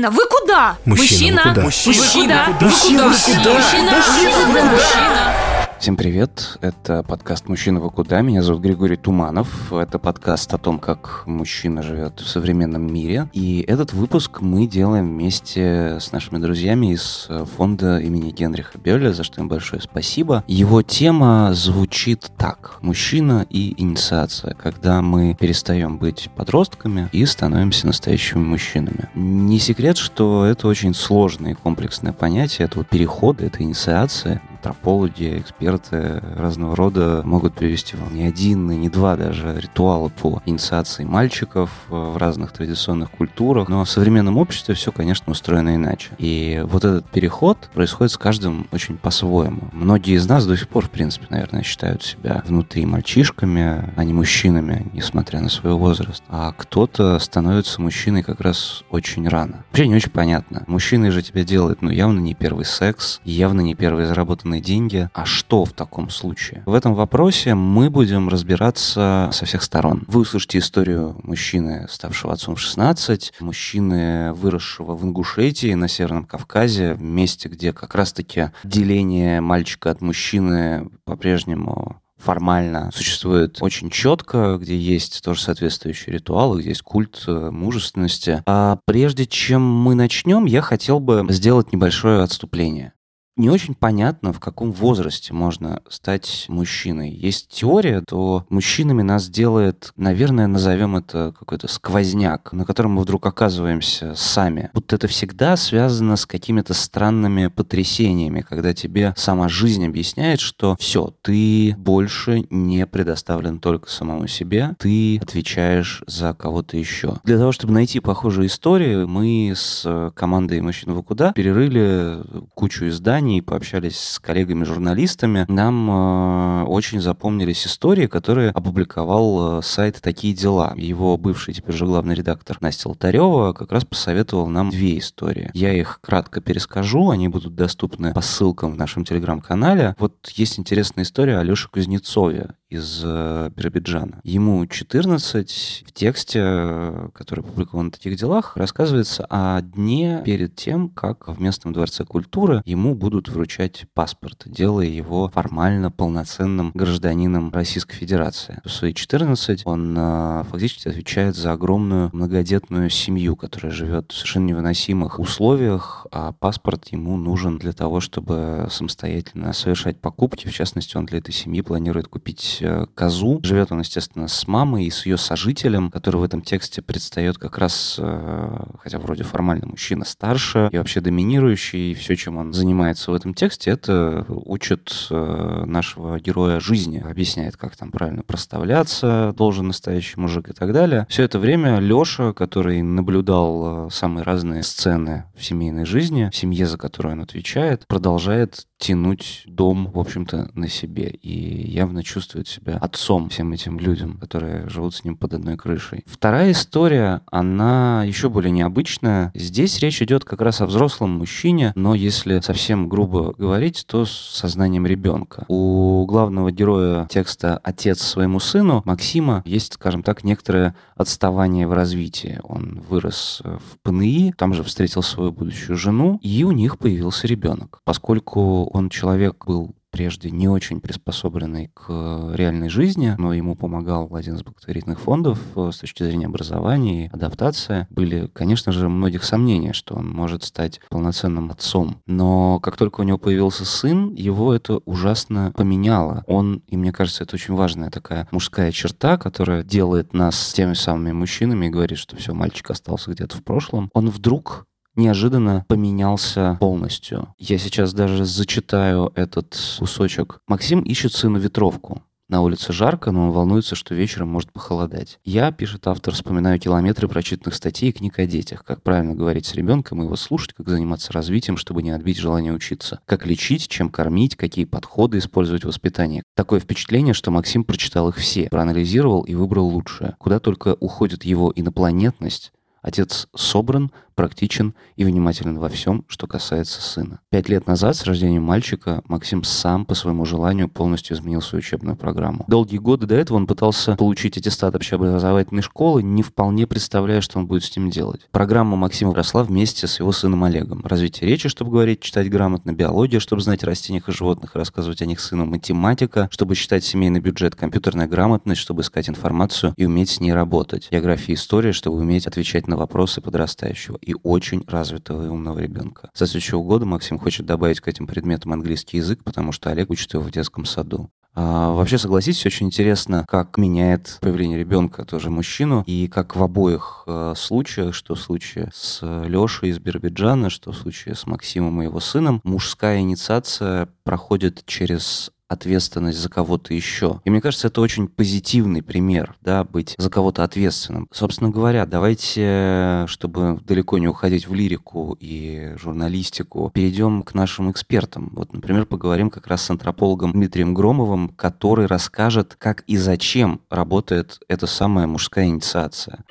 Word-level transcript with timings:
Мужчина, 0.00 0.10
вы 0.10 0.26
куда? 0.26 0.76
Мужчина, 0.86 1.42
вы 1.44 1.50
куда? 1.50 1.62
Мужчина, 1.62 1.94
Мужчина, 2.00 2.44
куда? 2.46 2.66
Мужчина, 2.66 3.02
Вы 3.02 3.10
вы 3.10 3.16
куда? 3.18 3.52
Мужчина, 3.52 3.92
Мужчина, 3.92 4.46
вы 4.46 4.60
вы 4.62 4.70
куда? 4.70 5.39
Всем 5.80 5.96
привет, 5.96 6.58
это 6.60 7.02
подкаст 7.02 7.48
«Мужчина, 7.48 7.80
вы 7.80 7.88
куда?». 7.88 8.20
Меня 8.20 8.42
зовут 8.42 8.60
Григорий 8.60 8.98
Туманов. 8.98 9.72
Это 9.72 9.98
подкаст 9.98 10.52
о 10.52 10.58
том, 10.58 10.78
как 10.78 11.22
мужчина 11.24 11.82
живет 11.82 12.20
в 12.20 12.28
современном 12.28 12.92
мире. 12.92 13.30
И 13.32 13.64
этот 13.66 13.94
выпуск 13.94 14.42
мы 14.42 14.66
делаем 14.66 15.08
вместе 15.08 15.96
с 15.98 16.12
нашими 16.12 16.36
друзьями 16.36 16.92
из 16.92 17.30
фонда 17.56 17.98
имени 17.98 18.30
Генриха 18.30 18.76
Бёля, 18.76 19.14
за 19.14 19.24
что 19.24 19.40
им 19.40 19.48
большое 19.48 19.80
спасибо. 19.80 20.44
Его 20.46 20.82
тема 20.82 21.54
звучит 21.54 22.30
так. 22.36 22.76
Мужчина 22.82 23.46
и 23.48 23.72
инициация. 23.82 24.52
Когда 24.52 25.00
мы 25.00 25.34
перестаем 25.34 25.96
быть 25.96 26.28
подростками 26.36 27.08
и 27.12 27.24
становимся 27.24 27.86
настоящими 27.86 28.40
мужчинами. 28.40 29.08
Не 29.14 29.58
секрет, 29.58 29.96
что 29.96 30.44
это 30.44 30.68
очень 30.68 30.92
сложное 30.92 31.52
и 31.52 31.54
комплексное 31.54 32.12
понятие. 32.12 32.66
Это 32.66 32.80
вот 32.80 32.88
переходы, 32.88 33.46
это 33.46 33.62
инициация 33.62 34.42
антропологи, 34.60 35.38
эксперты 35.38 36.22
разного 36.36 36.76
рода 36.76 37.22
могут 37.24 37.54
привести 37.54 37.96
вам 37.96 38.14
не 38.14 38.24
один, 38.24 38.68
не 38.68 38.90
два 38.90 39.16
даже 39.16 39.58
ритуала 39.58 40.08
по 40.10 40.42
инициации 40.44 41.04
мальчиков 41.04 41.70
в 41.88 42.16
разных 42.18 42.52
традиционных 42.52 43.10
культурах. 43.10 43.68
Но 43.68 43.84
в 43.84 43.90
современном 43.90 44.36
обществе 44.36 44.74
все, 44.74 44.92
конечно, 44.92 45.32
устроено 45.32 45.74
иначе. 45.74 46.10
И 46.18 46.62
вот 46.64 46.84
этот 46.84 47.08
переход 47.08 47.70
происходит 47.72 48.12
с 48.12 48.18
каждым 48.18 48.66
очень 48.70 48.98
по-своему. 48.98 49.62
Многие 49.72 50.16
из 50.16 50.28
нас 50.28 50.46
до 50.46 50.56
сих 50.56 50.68
пор, 50.68 50.86
в 50.86 50.90
принципе, 50.90 51.26
наверное, 51.30 51.62
считают 51.62 52.02
себя 52.02 52.42
внутри 52.46 52.84
мальчишками, 52.84 53.92
а 53.96 54.04
не 54.04 54.12
мужчинами, 54.12 54.90
несмотря 54.92 55.40
на 55.40 55.48
свой 55.48 55.72
возраст. 55.72 56.22
А 56.28 56.52
кто-то 56.52 57.18
становится 57.18 57.80
мужчиной 57.80 58.22
как 58.22 58.40
раз 58.40 58.84
очень 58.90 59.26
рано. 59.26 59.64
Вообще 59.70 59.88
не 59.88 59.94
очень 59.94 60.10
понятно. 60.10 60.64
Мужчины 60.66 61.10
же 61.10 61.22
тебя 61.22 61.44
делают, 61.44 61.80
ну, 61.80 61.90
явно 61.90 62.20
не 62.20 62.34
первый 62.34 62.66
секс, 62.66 63.20
явно 63.24 63.62
не 63.62 63.74
первый 63.74 64.04
заработанный 64.04 64.49
заработанные 64.50 64.60
деньги. 64.60 65.08
А 65.14 65.24
что 65.24 65.64
в 65.64 65.72
таком 65.72 66.10
случае? 66.10 66.62
В 66.66 66.74
этом 66.74 66.94
вопросе 66.94 67.54
мы 67.54 67.90
будем 67.90 68.28
разбираться 68.28 69.30
со 69.32 69.44
всех 69.44 69.62
сторон. 69.62 70.04
Вы 70.08 70.20
услышите 70.20 70.58
историю 70.58 71.18
мужчины, 71.22 71.86
ставшего 71.88 72.32
отцом 72.32 72.56
в 72.56 72.60
16, 72.60 73.34
мужчины, 73.40 74.32
выросшего 74.32 74.94
в 74.94 75.04
Ингушетии 75.04 75.74
на 75.74 75.88
Северном 75.88 76.24
Кавказе, 76.24 76.94
в 76.94 77.02
месте, 77.02 77.48
где 77.48 77.72
как 77.72 77.94
раз-таки 77.94 78.50
деление 78.64 79.40
мальчика 79.40 79.90
от 79.90 80.00
мужчины 80.00 80.90
по-прежнему 81.04 82.00
формально 82.18 82.90
существует 82.94 83.58
очень 83.62 83.88
четко, 83.88 84.58
где 84.60 84.76
есть 84.76 85.22
тоже 85.24 85.40
соответствующие 85.40 86.14
ритуалы, 86.14 86.60
где 86.60 86.70
есть 86.70 86.82
культ 86.82 87.24
мужественности. 87.26 88.42
А 88.46 88.78
прежде 88.84 89.24
чем 89.26 89.62
мы 89.62 89.94
начнем, 89.94 90.44
я 90.44 90.60
хотел 90.60 91.00
бы 91.00 91.24
сделать 91.30 91.72
небольшое 91.72 92.22
отступление 92.22 92.92
не 93.40 93.48
очень 93.48 93.74
понятно, 93.74 94.32
в 94.32 94.38
каком 94.38 94.70
возрасте 94.70 95.32
можно 95.32 95.82
стать 95.88 96.44
мужчиной. 96.48 97.10
Есть 97.10 97.48
теория, 97.48 98.02
то 98.06 98.44
мужчинами 98.50 99.02
нас 99.02 99.28
делает, 99.28 99.92
наверное, 99.96 100.46
назовем 100.46 100.96
это 100.96 101.34
какой-то 101.38 101.66
сквозняк, 101.66 102.52
на 102.52 102.64
котором 102.64 102.92
мы 102.92 103.02
вдруг 103.02 103.26
оказываемся 103.26 104.14
сами. 104.14 104.70
Будто 104.74 104.96
это 104.96 105.08
всегда 105.08 105.56
связано 105.56 106.16
с 106.16 106.26
какими-то 106.26 106.74
странными 106.74 107.46
потрясениями, 107.46 108.42
когда 108.42 108.74
тебе 108.74 109.14
сама 109.16 109.48
жизнь 109.48 109.86
объясняет, 109.86 110.40
что 110.40 110.76
все, 110.78 111.14
ты 111.22 111.74
больше 111.78 112.46
не 112.50 112.86
предоставлен 112.86 113.58
только 113.58 113.90
самому 113.90 114.26
себе, 114.26 114.76
ты 114.78 115.18
отвечаешь 115.18 116.02
за 116.06 116.34
кого-то 116.34 116.76
еще. 116.76 117.20
Для 117.24 117.38
того, 117.38 117.52
чтобы 117.52 117.72
найти 117.72 118.00
похожие 118.00 118.48
истории, 118.48 119.04
мы 119.06 119.52
с 119.56 120.12
командой 120.14 120.60
«Мужчин 120.60 120.92
в 120.92 121.02
куда» 121.02 121.32
перерыли 121.32 122.18
кучу 122.54 122.88
изданий, 122.88 123.29
компании, 123.30 123.40
пообщались 123.40 123.98
с 123.98 124.18
коллегами-журналистами, 124.18 125.44
нам 125.48 125.90
э, 125.90 126.64
очень 126.64 127.00
запомнились 127.00 127.66
истории, 127.66 128.06
которые 128.06 128.50
опубликовал 128.50 129.58
э, 129.58 129.62
сайт 129.62 130.00
«Такие 130.02 130.34
дела». 130.34 130.74
Его 130.76 131.16
бывший 131.16 131.54
теперь 131.54 131.76
же 131.76 131.86
главный 131.86 132.14
редактор 132.14 132.56
Настя 132.60 132.88
Лотарева 132.88 133.52
как 133.52 133.70
раз 133.72 133.84
посоветовал 133.84 134.48
нам 134.48 134.70
две 134.70 134.98
истории. 134.98 135.50
Я 135.54 135.72
их 135.72 136.00
кратко 136.00 136.40
перескажу, 136.40 137.10
они 137.10 137.28
будут 137.28 137.54
доступны 137.54 138.12
по 138.12 138.20
ссылкам 138.20 138.72
в 138.72 138.76
нашем 138.76 139.04
телеграм-канале. 139.04 139.94
Вот 139.98 140.14
есть 140.34 140.58
интересная 140.58 141.04
история 141.04 141.38
о 141.38 141.44
Леше 141.44 141.68
Кузнецове 141.68 142.50
из 142.70 143.02
э, 143.04 143.50
Биробиджана. 143.54 144.20
Ему 144.22 144.64
14. 144.64 145.84
В 145.86 145.92
тексте, 145.92 147.10
который 147.12 147.40
опубликован 147.40 147.88
в 147.88 147.94
таких 147.94 148.16
делах, 148.16 148.56
рассказывается 148.56 149.26
о 149.28 149.60
дне 149.60 150.22
перед 150.24 150.54
тем, 150.54 150.88
как 150.88 151.28
в 151.28 151.40
местном 151.40 151.72
дворце 151.72 152.04
культуры 152.04 152.62
ему 152.64 152.94
будут 152.94 153.28
вручать 153.28 153.86
паспорт, 153.92 154.44
делая 154.46 154.86
его 154.86 155.28
формально 155.28 155.90
полноценным 155.90 156.70
гражданином 156.74 157.50
Российской 157.52 157.96
Федерации. 157.96 158.60
В 158.64 158.70
свои 158.70 158.94
14 158.94 159.62
он 159.64 159.96
э, 159.98 160.44
фактически 160.48 160.88
отвечает 160.88 161.34
за 161.34 161.52
огромную 161.52 162.10
многодетную 162.12 162.88
семью, 162.88 163.34
которая 163.34 163.72
живет 163.72 164.12
в 164.12 164.14
совершенно 164.14 164.46
невыносимых 164.46 165.18
условиях, 165.18 166.06
а 166.12 166.32
паспорт 166.32 166.88
ему 166.92 167.16
нужен 167.16 167.58
для 167.58 167.72
того, 167.72 167.98
чтобы 167.98 168.68
самостоятельно 168.70 169.52
совершать 169.52 170.00
покупки. 170.00 170.46
В 170.46 170.52
частности, 170.52 170.96
он 170.96 171.06
для 171.06 171.18
этой 171.18 171.32
семьи 171.32 171.62
планирует 171.62 172.06
купить 172.06 172.59
Э, 172.62 172.86
козу. 172.94 173.40
Живет 173.42 173.72
он, 173.72 173.80
естественно, 173.80 174.28
с 174.28 174.46
мамой 174.46 174.84
и 174.84 174.90
с 174.90 175.06
ее 175.06 175.16
сожителем, 175.16 175.90
который 175.90 176.16
в 176.16 176.22
этом 176.22 176.42
тексте 176.42 176.82
предстает 176.82 177.38
как 177.38 177.58
раз, 177.58 177.96
э, 177.98 178.64
хотя 178.78 178.98
вроде 178.98 179.24
формально 179.24 179.66
мужчина 179.66 180.04
старше 180.04 180.68
и 180.72 180.78
вообще 180.78 181.00
доминирующий, 181.00 181.92
и 181.92 181.94
все, 181.94 182.16
чем 182.16 182.36
он 182.36 182.52
занимается 182.52 183.10
в 183.10 183.14
этом 183.14 183.34
тексте, 183.34 183.70
это 183.70 184.24
учит 184.28 185.08
э, 185.10 185.64
нашего 185.66 186.18
героя 186.18 186.60
жизни, 186.60 186.98
объясняет, 186.98 187.56
как 187.56 187.76
там 187.76 187.90
правильно 187.90 188.22
проставляться 188.22 189.34
должен 189.36 189.68
настоящий 189.68 190.18
мужик 190.18 190.48
и 190.48 190.52
так 190.52 190.72
далее. 190.72 191.06
Все 191.08 191.22
это 191.24 191.38
время 191.38 191.78
Леша, 191.78 192.32
который 192.32 192.82
наблюдал 192.82 193.90
самые 193.90 194.24
разные 194.24 194.62
сцены 194.62 195.24
в 195.36 195.44
семейной 195.44 195.84
жизни, 195.84 196.30
в 196.32 196.36
семье, 196.36 196.66
за 196.66 196.78
которую 196.78 197.14
он 197.14 197.20
отвечает, 197.22 197.86
продолжает 197.86 198.66
тянуть 198.80 199.42
дом, 199.46 199.90
в 199.92 199.98
общем-то, 199.98 200.50
на 200.54 200.68
себе 200.68 201.10
и 201.10 201.70
явно 201.70 202.02
чувствует 202.02 202.48
себя 202.48 202.78
отцом 202.78 203.28
всем 203.28 203.52
этим 203.52 203.78
людям, 203.78 204.16
которые 204.16 204.68
живут 204.68 204.94
с 204.94 205.04
ним 205.04 205.16
под 205.16 205.34
одной 205.34 205.56
крышей. 205.56 206.02
Вторая 206.06 206.52
история, 206.52 207.20
она 207.30 208.04
еще 208.04 208.30
более 208.30 208.50
необычная. 208.50 209.32
Здесь 209.34 209.78
речь 209.80 210.00
идет 210.00 210.24
как 210.24 210.40
раз 210.40 210.62
о 210.62 210.66
взрослом 210.66 211.10
мужчине, 211.10 211.72
но 211.76 211.94
если 211.94 212.40
совсем 212.40 212.88
грубо 212.88 213.34
говорить, 213.36 213.84
то 213.86 214.06
с 214.06 214.10
сознанием 214.10 214.86
ребенка. 214.86 215.44
У 215.48 216.06
главного 216.06 216.50
героя 216.50 217.06
текста 217.10 217.58
«Отец 217.62 218.00
своему 218.00 218.40
сыну» 218.40 218.80
Максима 218.86 219.42
есть, 219.44 219.74
скажем 219.74 220.02
так, 220.02 220.24
некоторое 220.24 220.74
отставание 220.96 221.68
в 221.68 221.74
развитии. 221.74 222.40
Он 222.44 222.82
вырос 222.88 223.42
в 223.44 223.78
ПНИ, 223.82 224.32
там 224.38 224.54
же 224.54 224.62
встретил 224.62 225.02
свою 225.02 225.32
будущую 225.32 225.76
жену, 225.76 226.18
и 226.22 226.44
у 226.44 226.52
них 226.52 226.78
появился 226.78 227.26
ребенок. 227.26 227.80
Поскольку 227.84 228.69
он 228.70 228.88
человек 228.88 229.44
был 229.46 229.74
прежде 229.90 230.30
не 230.30 230.48
очень 230.48 230.80
приспособленный 230.80 231.70
к 231.74 232.32
реальной 232.34 232.68
жизни, 232.68 233.14
но 233.18 233.32
ему 233.32 233.56
помогал 233.56 234.14
один 234.14 234.36
из 234.36 234.42
благотворительных 234.42 235.00
фондов 235.00 235.40
э, 235.56 235.70
с 235.72 235.78
точки 235.78 236.04
зрения 236.04 236.26
образования 236.26 237.06
и 237.06 237.08
адаптации. 237.08 237.86
Были, 237.90 238.28
конечно 238.32 238.72
же, 238.72 238.88
многих 238.88 239.24
сомнений, 239.24 239.72
что 239.72 239.96
он 239.96 240.08
может 240.08 240.44
стать 240.44 240.80
полноценным 240.88 241.50
отцом. 241.50 242.00
Но 242.06 242.60
как 242.60 242.76
только 242.76 243.00
у 243.00 243.04
него 243.04 243.18
появился 243.18 243.64
сын, 243.64 244.14
его 244.14 244.54
это 244.54 244.78
ужасно 244.84 245.52
поменяло. 245.56 246.24
Он, 246.26 246.62
и 246.66 246.76
мне 246.76 246.92
кажется, 246.92 247.24
это 247.24 247.34
очень 247.34 247.54
важная 247.54 247.90
такая 247.90 248.28
мужская 248.30 248.70
черта, 248.72 249.18
которая 249.18 249.64
делает 249.64 250.14
нас 250.14 250.52
теми 250.52 250.74
самыми 250.74 251.12
мужчинами 251.12 251.66
и 251.66 251.70
говорит, 251.70 251.98
что 251.98 252.16
все, 252.16 252.32
мальчик 252.32 252.70
остался 252.70 253.10
где-то 253.10 253.36
в 253.36 253.42
прошлом. 253.42 253.90
Он 253.92 254.08
вдруг 254.08 254.66
неожиданно 255.00 255.64
поменялся 255.68 256.56
полностью. 256.60 257.34
Я 257.38 257.58
сейчас 257.58 257.92
даже 257.92 258.24
зачитаю 258.24 259.12
этот 259.14 259.58
кусочек. 259.78 260.40
Максим 260.46 260.80
ищет 260.82 261.12
сыну 261.12 261.38
ветровку. 261.38 262.02
На 262.30 262.42
улице 262.42 262.72
жарко, 262.72 263.10
но 263.10 263.24
он 263.24 263.30
волнуется, 263.32 263.74
что 263.74 263.92
вечером 263.92 264.28
может 264.28 264.52
похолодать. 264.52 265.18
Я, 265.24 265.50
пишет 265.50 265.88
автор, 265.88 266.14
вспоминаю 266.14 266.60
километры 266.60 267.08
прочитанных 267.08 267.56
статей 267.56 267.88
и 267.88 267.92
книг 267.92 268.20
о 268.20 268.26
детях. 268.26 268.64
Как 268.64 268.84
правильно 268.84 269.16
говорить 269.16 269.46
с 269.46 269.54
ребенком 269.56 270.00
и 270.00 270.04
его 270.04 270.14
слушать, 270.14 270.52
как 270.52 270.68
заниматься 270.68 271.12
развитием, 271.12 271.56
чтобы 271.56 271.82
не 271.82 271.90
отбить 271.90 272.18
желание 272.18 272.52
учиться. 272.52 273.00
Как 273.04 273.26
лечить, 273.26 273.66
чем 273.66 273.90
кормить, 273.90 274.36
какие 274.36 274.64
подходы 274.64 275.18
использовать 275.18 275.64
в 275.64 275.66
воспитании. 275.66 276.22
Такое 276.36 276.60
впечатление, 276.60 277.14
что 277.14 277.32
Максим 277.32 277.64
прочитал 277.64 278.10
их 278.10 278.16
все, 278.16 278.48
проанализировал 278.48 279.22
и 279.22 279.34
выбрал 279.34 279.66
лучшее. 279.66 280.14
Куда 280.20 280.38
только 280.38 280.76
уходит 280.78 281.24
его 281.24 281.52
инопланетность, 281.56 282.52
Отец 282.82 283.28
собран, 283.36 283.92
практичен 284.20 284.74
и 284.96 285.04
внимателен 285.06 285.58
во 285.58 285.70
всем, 285.70 286.04
что 286.06 286.26
касается 286.26 286.82
сына. 286.82 287.20
Пять 287.30 287.48
лет 287.48 287.66
назад, 287.66 287.96
с 287.96 288.04
рождением 288.04 288.42
мальчика, 288.42 289.00
Максим 289.08 289.44
сам 289.44 289.86
по 289.86 289.94
своему 289.94 290.26
желанию 290.26 290.68
полностью 290.68 291.16
изменил 291.16 291.40
свою 291.40 291.60
учебную 291.60 291.96
программу. 291.96 292.44
Долгие 292.46 292.76
годы 292.76 293.06
до 293.06 293.14
этого 293.14 293.38
он 293.38 293.46
пытался 293.46 293.96
получить 293.96 294.36
аттестат 294.36 294.74
общеобразовательной 294.74 295.62
школы, 295.62 296.02
не 296.02 296.22
вполне 296.22 296.66
представляя, 296.66 297.22
что 297.22 297.38
он 297.38 297.46
будет 297.46 297.64
с 297.64 297.74
ним 297.74 297.88
делать. 297.88 298.28
Программа 298.30 298.76
Максима 298.76 299.14
росла 299.14 299.42
вместе 299.42 299.86
с 299.86 299.98
его 300.00 300.12
сыном 300.12 300.44
Олегом. 300.44 300.84
Развитие 300.84 301.30
речи, 301.30 301.48
чтобы 301.48 301.70
говорить, 301.70 302.00
читать 302.00 302.28
грамотно, 302.28 302.72
биология, 302.72 303.20
чтобы 303.20 303.40
знать 303.40 303.64
о 303.64 303.68
растениях 303.68 304.10
и 304.10 304.12
животных 304.12 304.54
рассказывать 304.54 305.00
о 305.00 305.06
них 305.06 305.20
сыну, 305.20 305.46
математика, 305.46 306.28
чтобы 306.30 306.54
считать 306.56 306.84
семейный 306.84 307.20
бюджет, 307.20 307.54
компьютерная 307.54 308.06
грамотность, 308.06 308.60
чтобы 308.60 308.82
искать 308.82 309.08
информацию 309.08 309.72
и 309.78 309.86
уметь 309.86 310.10
с 310.10 310.20
ней 310.20 310.34
работать, 310.34 310.88
география 310.90 311.32
и 311.32 311.36
история, 311.36 311.72
чтобы 311.72 311.96
уметь 311.96 312.26
отвечать 312.26 312.68
на 312.68 312.76
вопросы 312.76 313.22
подрастающего 313.22 313.96
и 314.09 314.09
очень 314.22 314.64
развитого 314.66 315.26
и 315.26 315.28
умного 315.28 315.58
ребенка. 315.58 316.10
Со 316.14 316.26
следующего 316.26 316.62
года 316.62 316.86
Максим 316.86 317.18
хочет 317.18 317.46
добавить 317.46 317.80
к 317.80 317.88
этим 317.88 318.06
предметам 318.06 318.52
английский 318.52 318.98
язык, 318.98 319.24
потому 319.24 319.52
что 319.52 319.70
Олег 319.70 319.90
учит 319.90 320.14
его 320.14 320.22
в 320.22 320.30
детском 320.30 320.64
саду. 320.64 321.10
А, 321.34 321.72
вообще, 321.72 321.96
согласитесь, 321.96 322.44
очень 322.44 322.66
интересно, 322.66 323.24
как 323.28 323.56
меняет 323.56 324.18
появление 324.20 324.58
ребенка 324.58 325.04
тоже 325.04 325.30
мужчину, 325.30 325.84
и 325.86 326.08
как 326.08 326.34
в 326.34 326.42
обоих 326.42 327.04
э, 327.06 327.34
случаях, 327.36 327.94
что 327.94 328.16
в 328.16 328.20
случае 328.20 328.70
с 328.74 329.00
Лешей 329.26 329.70
из 329.70 329.78
Биробиджана, 329.78 330.50
что 330.50 330.72
в 330.72 330.76
случае 330.76 331.14
с 331.14 331.26
Максимом 331.26 331.82
и 331.82 331.84
его 331.84 332.00
сыном, 332.00 332.40
мужская 332.42 333.00
инициация 333.00 333.88
проходит 334.02 334.64
через 334.66 335.30
ответственность 335.50 336.18
за 336.18 336.28
кого-то 336.30 336.72
еще. 336.72 337.20
И 337.24 337.30
мне 337.30 337.40
кажется, 337.40 337.66
это 337.66 337.80
очень 337.80 338.06
позитивный 338.06 338.82
пример, 338.82 339.34
да, 339.42 339.64
быть 339.64 339.96
за 339.98 340.08
кого-то 340.08 340.44
ответственным. 340.44 341.08
Собственно 341.12 341.50
говоря, 341.50 341.84
давайте, 341.86 343.04
чтобы 343.08 343.58
далеко 343.66 343.98
не 343.98 344.06
уходить 344.06 344.46
в 344.46 344.54
лирику 344.54 345.16
и 345.18 345.74
журналистику, 345.76 346.70
перейдем 346.72 347.22
к 347.22 347.34
нашим 347.34 347.70
экспертам. 347.70 348.30
Вот, 348.32 348.52
например, 348.52 348.86
поговорим 348.86 349.28
как 349.28 349.48
раз 349.48 349.62
с 349.62 349.70
антропологом 349.70 350.32
Дмитрием 350.32 350.72
Громовым, 350.72 351.30
который 351.30 351.86
расскажет, 351.86 352.54
как 352.56 352.82
и 352.82 352.96
зачем 352.96 353.60
работает 353.70 354.38
эта 354.46 354.68
самая 354.68 355.08
мужская 355.08 355.46
инициация. 355.46 356.24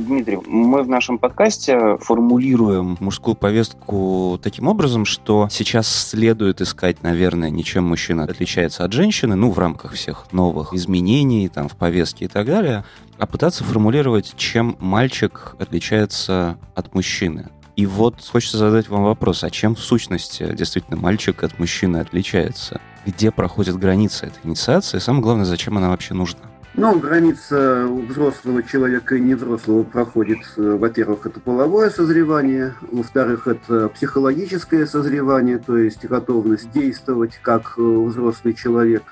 Дмитрий, 0.00 0.38
мы 0.46 0.82
в 0.82 0.88
нашем 0.88 1.18
подкасте 1.18 1.98
формулируем 1.98 2.96
мужскую 3.00 3.34
повестку 3.34 4.40
таким 4.42 4.66
образом, 4.68 5.04
что 5.04 5.48
сейчас 5.50 5.88
следует 5.88 6.60
искать, 6.60 7.02
наверное, 7.02 7.50
ничем 7.50 7.84
мужчина 7.84 8.24
отличается 8.24 8.84
от 8.84 8.92
женщины, 8.92 9.36
ну, 9.36 9.50
в 9.50 9.58
рамках 9.58 9.92
всех 9.92 10.32
новых 10.32 10.72
изменений, 10.72 11.48
там, 11.48 11.68
в 11.68 11.76
повестке 11.76 12.24
и 12.24 12.28
так 12.28 12.46
далее, 12.46 12.84
а 13.18 13.26
пытаться 13.26 13.62
формулировать, 13.62 14.34
чем 14.36 14.76
мальчик 14.80 15.54
отличается 15.58 16.56
от 16.74 16.94
мужчины. 16.94 17.48
И 17.76 17.86
вот 17.86 18.16
хочется 18.26 18.58
задать 18.58 18.88
вам 18.88 19.04
вопрос, 19.04 19.44
а 19.44 19.50
чем 19.50 19.74
в 19.74 19.80
сущности 19.80 20.54
действительно 20.54 20.98
мальчик 20.98 21.42
от 21.42 21.58
мужчины 21.58 21.98
отличается? 21.98 22.80
Где 23.06 23.30
проходит 23.30 23.76
граница 23.76 24.26
этой 24.26 24.40
инициации? 24.44 24.96
И 24.96 25.00
самое 25.00 25.22
главное, 25.22 25.44
зачем 25.44 25.76
она 25.76 25.90
вообще 25.90 26.14
нужна? 26.14 26.49
Ну, 26.80 26.98
граница 26.98 27.86
взрослого 27.86 28.62
человека 28.62 29.14
и 29.14 29.20
невзрослого 29.20 29.82
проходит, 29.82 30.38
э, 30.56 30.76
во-первых, 30.80 31.26
это 31.26 31.38
половое 31.38 31.90
созревание, 31.90 32.74
во-вторых, 32.80 33.46
это 33.46 33.90
психологическое 33.90 34.86
созревание, 34.86 35.58
то 35.58 35.76
есть 35.76 36.06
готовность 36.06 36.72
действовать 36.72 37.38
как 37.42 37.74
э, 37.76 37.82
взрослый 37.82 38.54
человек. 38.54 39.02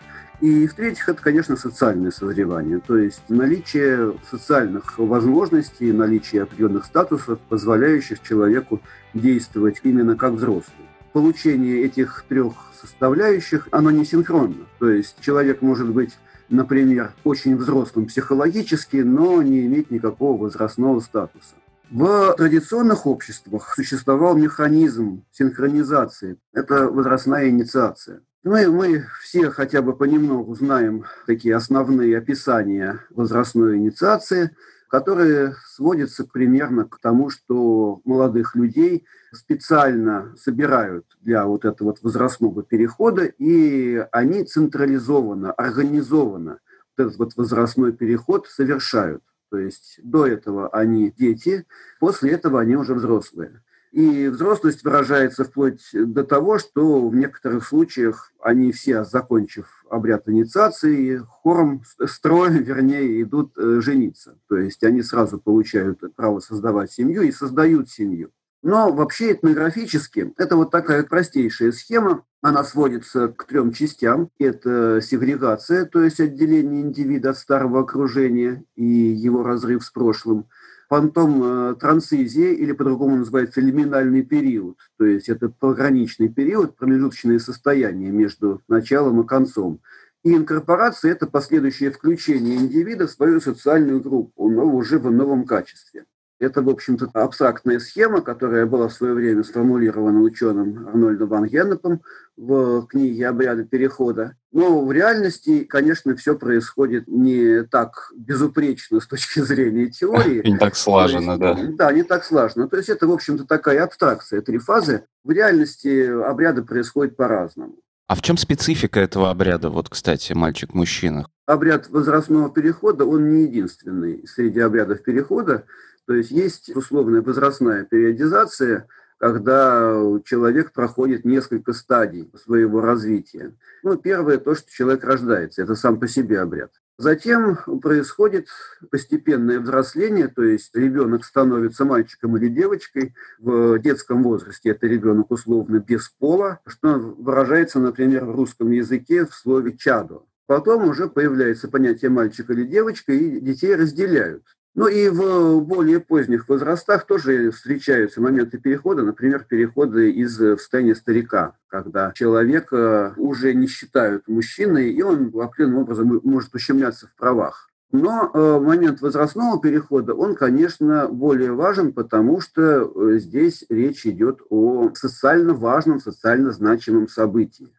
И 0.41 0.67
в-третьих, 0.67 1.11
это, 1.11 1.21
конечно, 1.21 1.59
социальное 1.59 2.11
созревание, 2.11 2.81
то 2.81 2.97
есть 2.97 3.21
наличие 3.29 4.15
социальных 4.31 4.99
возможностей, 4.99 5.93
наличие 5.93 6.45
определенных 6.45 6.87
статусов, 6.87 7.39
позволяющих 7.51 8.23
человеку 8.23 8.81
действовать 9.13 9.81
именно 9.83 10.17
как 10.17 10.33
взрослый. 10.33 10.89
Получение 11.13 11.83
этих 11.85 12.25
трех 12.31 12.55
составляющих, 12.81 13.69
оно 13.73 13.91
не 13.91 14.07
синхронно. 14.07 14.65
То 14.79 14.89
есть 14.89 15.17
человек 15.21 15.61
может 15.61 15.91
быть 15.91 16.15
например, 16.49 17.13
очень 17.25 17.57
взрослым 17.57 18.07
психологически, 18.07 18.99
но 18.99 19.43
не 19.43 19.67
иметь 19.67 19.91
никакого 19.91 20.43
возрастного 20.43 21.01
статуса. 21.01 21.55
В 21.91 22.35
традиционных 22.35 23.07
обществах 23.07 23.75
существовал 23.75 24.37
механизм 24.37 25.25
синхронизации. 25.33 26.37
Это 26.53 26.89
возрастная 26.89 27.49
инициация. 27.49 28.21
Мы, 28.45 28.71
мы 28.71 29.07
все 29.23 29.51
хотя 29.51 29.83
бы 29.83 29.97
понемногу 29.97 30.55
знаем 30.55 31.05
такие 31.27 31.57
основные 31.57 32.19
описания 32.19 33.01
возрастной 33.11 33.77
инициации– 33.77 34.51
которые 34.89 35.55
сводятся 35.67 36.25
примерно 36.25 36.85
к 36.85 36.99
тому, 36.99 37.31
что 37.31 38.01
молодых 38.05 38.57
людей 38.57 39.05
специально 39.33 40.35
собирают 40.37 41.05
для 41.21 41.45
вот 41.45 41.65
этого 41.65 41.89
вот 41.89 42.03
возрастного 42.03 42.63
перехода, 42.63 43.25
и 43.25 44.05
они 44.13 44.45
централизованно, 44.45 45.53
организованно 45.53 46.59
этот 46.97 47.17
вот 47.19 47.37
возрастной 47.37 47.93
переход 47.93 48.49
совершают. 48.49 49.23
То 49.51 49.59
есть 49.59 50.01
до 50.03 50.27
этого 50.27 50.69
они 50.69 51.11
дети, 51.11 51.67
после 52.01 52.33
этого 52.33 52.61
они 52.61 52.77
уже 52.77 52.95
взрослые. 52.95 53.63
И 53.93 54.29
взрослость 54.29 54.85
выражается 54.85 55.45
вплоть 55.45 55.81
до 55.93 56.23
того, 56.25 56.59
что 56.59 57.09
в 57.09 57.15
некоторых 57.15 57.67
случаях 57.67 58.33
они 58.41 58.73
все, 58.73 59.05
закончив 59.05 59.85
обряд 59.89 60.29
инициации, 60.29 61.23
хором, 61.27 61.83
строем, 62.07 62.55
вернее, 62.63 63.23
идут 63.23 63.57
э, 63.57 63.81
жениться. 63.81 64.39
То 64.49 64.57
есть 64.57 64.85
они 64.85 65.03
сразу 65.03 65.39
получают 65.39 66.03
право 66.15 66.41
создавать 66.41 66.93
семью 66.93 67.23
и 67.23 67.33
создают 67.33 67.89
семью. 67.89 68.31
Но 68.61 68.93
вообще 68.93 69.33
этнографически 69.33 70.35
это 70.37 70.57
вот 70.57 70.71
такая 70.71 71.05
простейшая 71.05 71.73
схема. 71.73 72.25
Она 72.43 72.65
сводится 72.65 73.29
к 73.29 73.45
трем 73.45 73.73
частям. 73.73 74.31
Это 74.39 75.01
сегрегация, 75.01 75.87
то 75.87 76.03
есть 76.03 76.21
отделение 76.21 76.83
индивида 76.83 77.31
от 77.31 77.39
старого 77.39 77.81
окружения 77.81 78.65
и 78.75 78.85
его 78.85 79.43
разрыв 79.43 79.85
с 79.85 79.91
прошлым– 79.91 80.47
Потом 80.89 81.43
э, 81.43 81.75
трансизия, 81.75 82.53
или 82.55 82.73
по-другому 82.73 83.17
называется 83.17 83.61
лиминальный 83.61 84.23
период, 84.23 84.79
то 84.97 85.05
есть 85.05 85.29
это 85.29 85.51
пограничный 85.51 86.31
период, 86.31 86.77
промежуточное 86.77 87.39
состояние 87.39 88.11
между 88.11 88.63
началом 88.69 89.21
и 89.21 89.27
концом. 89.27 89.81
И 90.25 90.35
инкорпорация– 90.35 91.13
это 91.13 91.27
последующее 91.27 91.91
включение 91.91 92.57
индивида 92.57 93.07
в 93.07 93.11
свою 93.11 93.41
социальную 93.41 94.01
группу, 94.01 94.49
но 94.49 94.65
уже 94.65 94.99
в 94.99 95.11
новом 95.11 95.45
качестве. 95.45 96.07
Это, 96.41 96.63
в 96.63 96.69
общем-то, 96.69 97.11
абстрактная 97.15 97.81
схема, 97.81 98.21
которая 98.21 98.65
была 98.65 98.89
в 98.89 98.93
свое 98.93 99.13
время 99.13 99.43
сформулирована 99.43 100.21
ученым 100.21 100.87
Арнольдом 100.87 101.29
Ван 101.29 101.47
Геннепом 101.47 102.03
в 102.37 102.87
книге 102.87 103.27
«Обряды 103.27 103.65
перехода». 103.65 104.37
Но 104.53 104.85
в 104.85 104.93
реальности, 104.93 105.65
конечно, 105.65 106.15
все 106.15 106.37
происходит 106.37 107.09
не 107.09 107.65
так 107.65 108.13
безупречно 108.17 109.01
с 109.01 109.07
точки 109.09 109.41
зрения 109.41 109.89
теории. 109.89 110.43
Не 110.49 110.59
так 110.59 110.77
слаженно, 110.77 111.39
да. 111.39 111.59
Да, 111.73 111.93
не 111.93 112.03
так 112.03 112.25
слаженно. 112.25 112.69
То 112.69 112.77
есть 112.77 112.89
это, 112.89 113.07
в 113.07 113.13
общем-то, 113.13 113.45
такая 113.45 113.83
абстракция, 113.83 114.41
три 114.41 114.59
фазы. 114.59 115.05
В 115.25 115.31
реальности 115.31 116.07
обряды 116.23 116.63
происходят 116.63 117.17
по-разному. 117.17 117.77
А 118.07 118.15
в 118.15 118.23
чем 118.23 118.39
специфика 118.39 119.01
этого 119.01 119.31
обряда, 119.31 119.69
вот, 119.69 119.91
кстати, 119.91 120.33
мальчик-мужчина? 120.33 121.27
Обряд 121.49 121.89
возрастного 121.89 122.51
перехода, 122.51 123.07
он 123.07 123.31
не 123.31 123.45
единственный 123.45 124.23
среди 124.29 124.61
обрядов 124.61 125.03
перехода. 125.03 125.65
То 126.07 126.13
есть 126.13 126.31
есть 126.31 126.69
условная 126.77 127.23
возрастная 127.23 127.85
периодизация, 127.85 128.87
когда 129.17 129.99
человек 130.27 130.73
проходит 130.73 131.25
несколько 131.25 131.73
стадий 131.73 132.31
своего 132.45 132.83
развития. 132.83 133.55
Ну, 133.83 133.97
первое 133.97 134.37
то, 134.37 134.55
что 134.55 134.71
человек 134.71 135.05
рождается, 135.05 135.63
это 135.63 135.75
сам 135.75 135.99
по 135.99 136.07
себе 136.07 136.39
обряд. 136.41 136.71
Затем 136.99 137.57
происходит 137.81 138.49
постепенное 138.91 139.59
взросление, 139.59 140.29
то 140.29 140.43
есть 140.43 140.77
ребенок 140.77 141.25
становится 141.25 141.87
мальчиком 141.87 142.37
или 142.37 142.49
девочкой. 142.49 143.15
В 143.39 143.79
детском 143.79 144.23
возрасте 144.23 144.69
это 144.69 144.87
ребенок 144.87 145.31
условно 145.31 145.79
без 145.79 146.11
пола, 146.11 146.61
что 146.67 146.99
выражается, 146.99 147.79
например, 147.79 148.27
в 148.27 148.37
русском 148.37 148.71
языке 148.71 149.25
в 149.25 149.33
слове 149.33 149.75
«чадо». 149.79 150.28
Потом 150.49 150.89
уже 150.89 151.11
появляется 151.11 151.69
понятие 151.69 152.11
мальчик 152.11 152.49
или 152.49 152.65
девочка, 152.65 153.13
и 153.13 153.39
детей 153.39 153.77
разделяют. 153.77 154.45
Ну 154.75 154.89
и 154.89 155.11
в 155.11 155.61
более 155.61 156.01
поздних 156.01 156.49
возрастах 156.49 157.05
тоже 157.05 157.51
встречаются 157.51 158.23
моменты 158.23 158.57
перехода, 158.57 159.03
например, 159.03 159.45
переходы 159.47 160.11
из 160.11 160.37
состояния 160.37 160.95
старика, 160.95 161.55
когда 161.67 162.13
человека 162.15 163.13
уже 163.19 163.53
не 163.53 163.67
считают 163.67 164.27
мужчиной, 164.27 164.91
и 164.91 165.03
он 165.03 165.31
определенным 165.39 165.81
образом 165.81 166.19
может 166.25 166.55
ущемляться 166.55 167.09
в 167.09 167.15
правах. 167.15 167.69
Но 167.93 168.31
э, 168.33 168.61
момент 168.61 169.03
возрастного 169.03 169.61
перехода, 169.61 170.15
он, 170.15 170.35
конечно, 170.35 171.09
более 171.09 171.53
важен, 171.53 171.93
потому 171.93 172.41
что 172.41 172.63
э, 172.63 173.19
здесь 173.19 173.67
речь 173.69 174.07
идет 174.07 174.41
о 174.49 174.93
социально 174.95 175.53
важном, 175.53 176.01
социально 176.01 176.53
значимом 176.53 177.09
событии. 177.09 177.78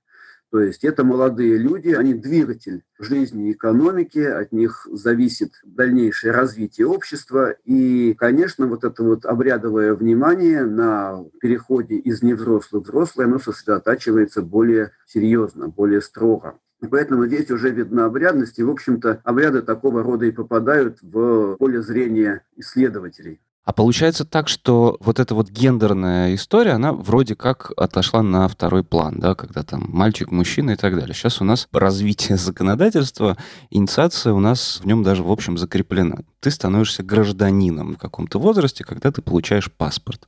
То 0.52 0.60
есть 0.62 0.84
это 0.84 1.04
молодые 1.04 1.58
люди, 1.58 1.90
они 1.90 2.16
двигатель 2.16 2.84
жизни 2.98 3.50
и 3.50 3.52
экономики, 3.52 4.20
от 4.20 4.52
них 4.52 4.88
зависит 4.92 5.54
дальнейшее 5.64 6.32
развитие 6.32 6.88
общества. 6.88 7.56
И, 7.66 8.16
конечно, 8.16 8.66
вот 8.66 8.84
это 8.84 9.04
вот 9.04 9.26
обрядовое 9.26 9.94
внимание 9.94 10.66
на 10.66 11.24
переходе 11.40 11.96
из 11.96 12.24
невзрослых 12.24 12.84
в 12.84 12.86
взрослое, 12.88 13.28
оно 13.28 13.38
сосредотачивается 13.38 14.42
более 14.42 14.92
серьезно, 15.06 15.68
более 15.68 16.02
строго. 16.02 16.60
Поэтому 16.90 17.28
здесь 17.28 17.52
уже 17.52 17.70
видна 17.70 18.06
обрядность, 18.06 18.58
и, 18.58 18.64
в 18.64 18.70
общем-то, 18.70 19.22
обряды 19.24 19.62
такого 19.62 20.02
рода 20.02 20.26
и 20.26 20.32
попадают 20.32 21.00
в 21.02 21.58
поле 21.58 21.82
зрения 21.82 22.44
исследователей. 22.56 23.40
А 23.66 23.74
получается 23.74 24.26
так, 24.26 24.48
что 24.48 24.98
вот 25.00 25.20
эта 25.20 25.36
вот 25.36 25.50
гендерная 25.50 26.34
история, 26.34 26.72
она 26.72 26.92
вроде 26.92 27.36
как 27.36 27.72
отошла 27.78 28.24
на 28.24 28.48
второй 28.48 28.84
план, 28.84 29.20
да, 29.20 29.36
когда 29.36 29.62
там 29.64 29.86
мальчик, 29.90 30.32
мужчина 30.32 30.72
и 30.72 30.76
так 30.76 30.96
далее. 30.96 31.14
Сейчас 31.14 31.40
у 31.40 31.44
нас 31.44 31.68
развитие 31.72 32.38
законодательства, 32.40 33.38
инициация 33.70 34.34
у 34.34 34.40
нас 34.40 34.80
в 34.82 34.86
нем 34.86 35.04
даже, 35.04 35.24
в 35.24 35.32
общем, 35.32 35.58
закреплена. 35.58 36.20
Ты 36.40 36.52
становишься 36.52 37.04
гражданином 37.04 37.94
в 37.94 37.98
каком-то 38.00 38.40
возрасте, 38.40 38.84
когда 38.84 39.12
ты 39.12 39.22
получаешь 39.22 39.72
паспорт. 39.72 40.28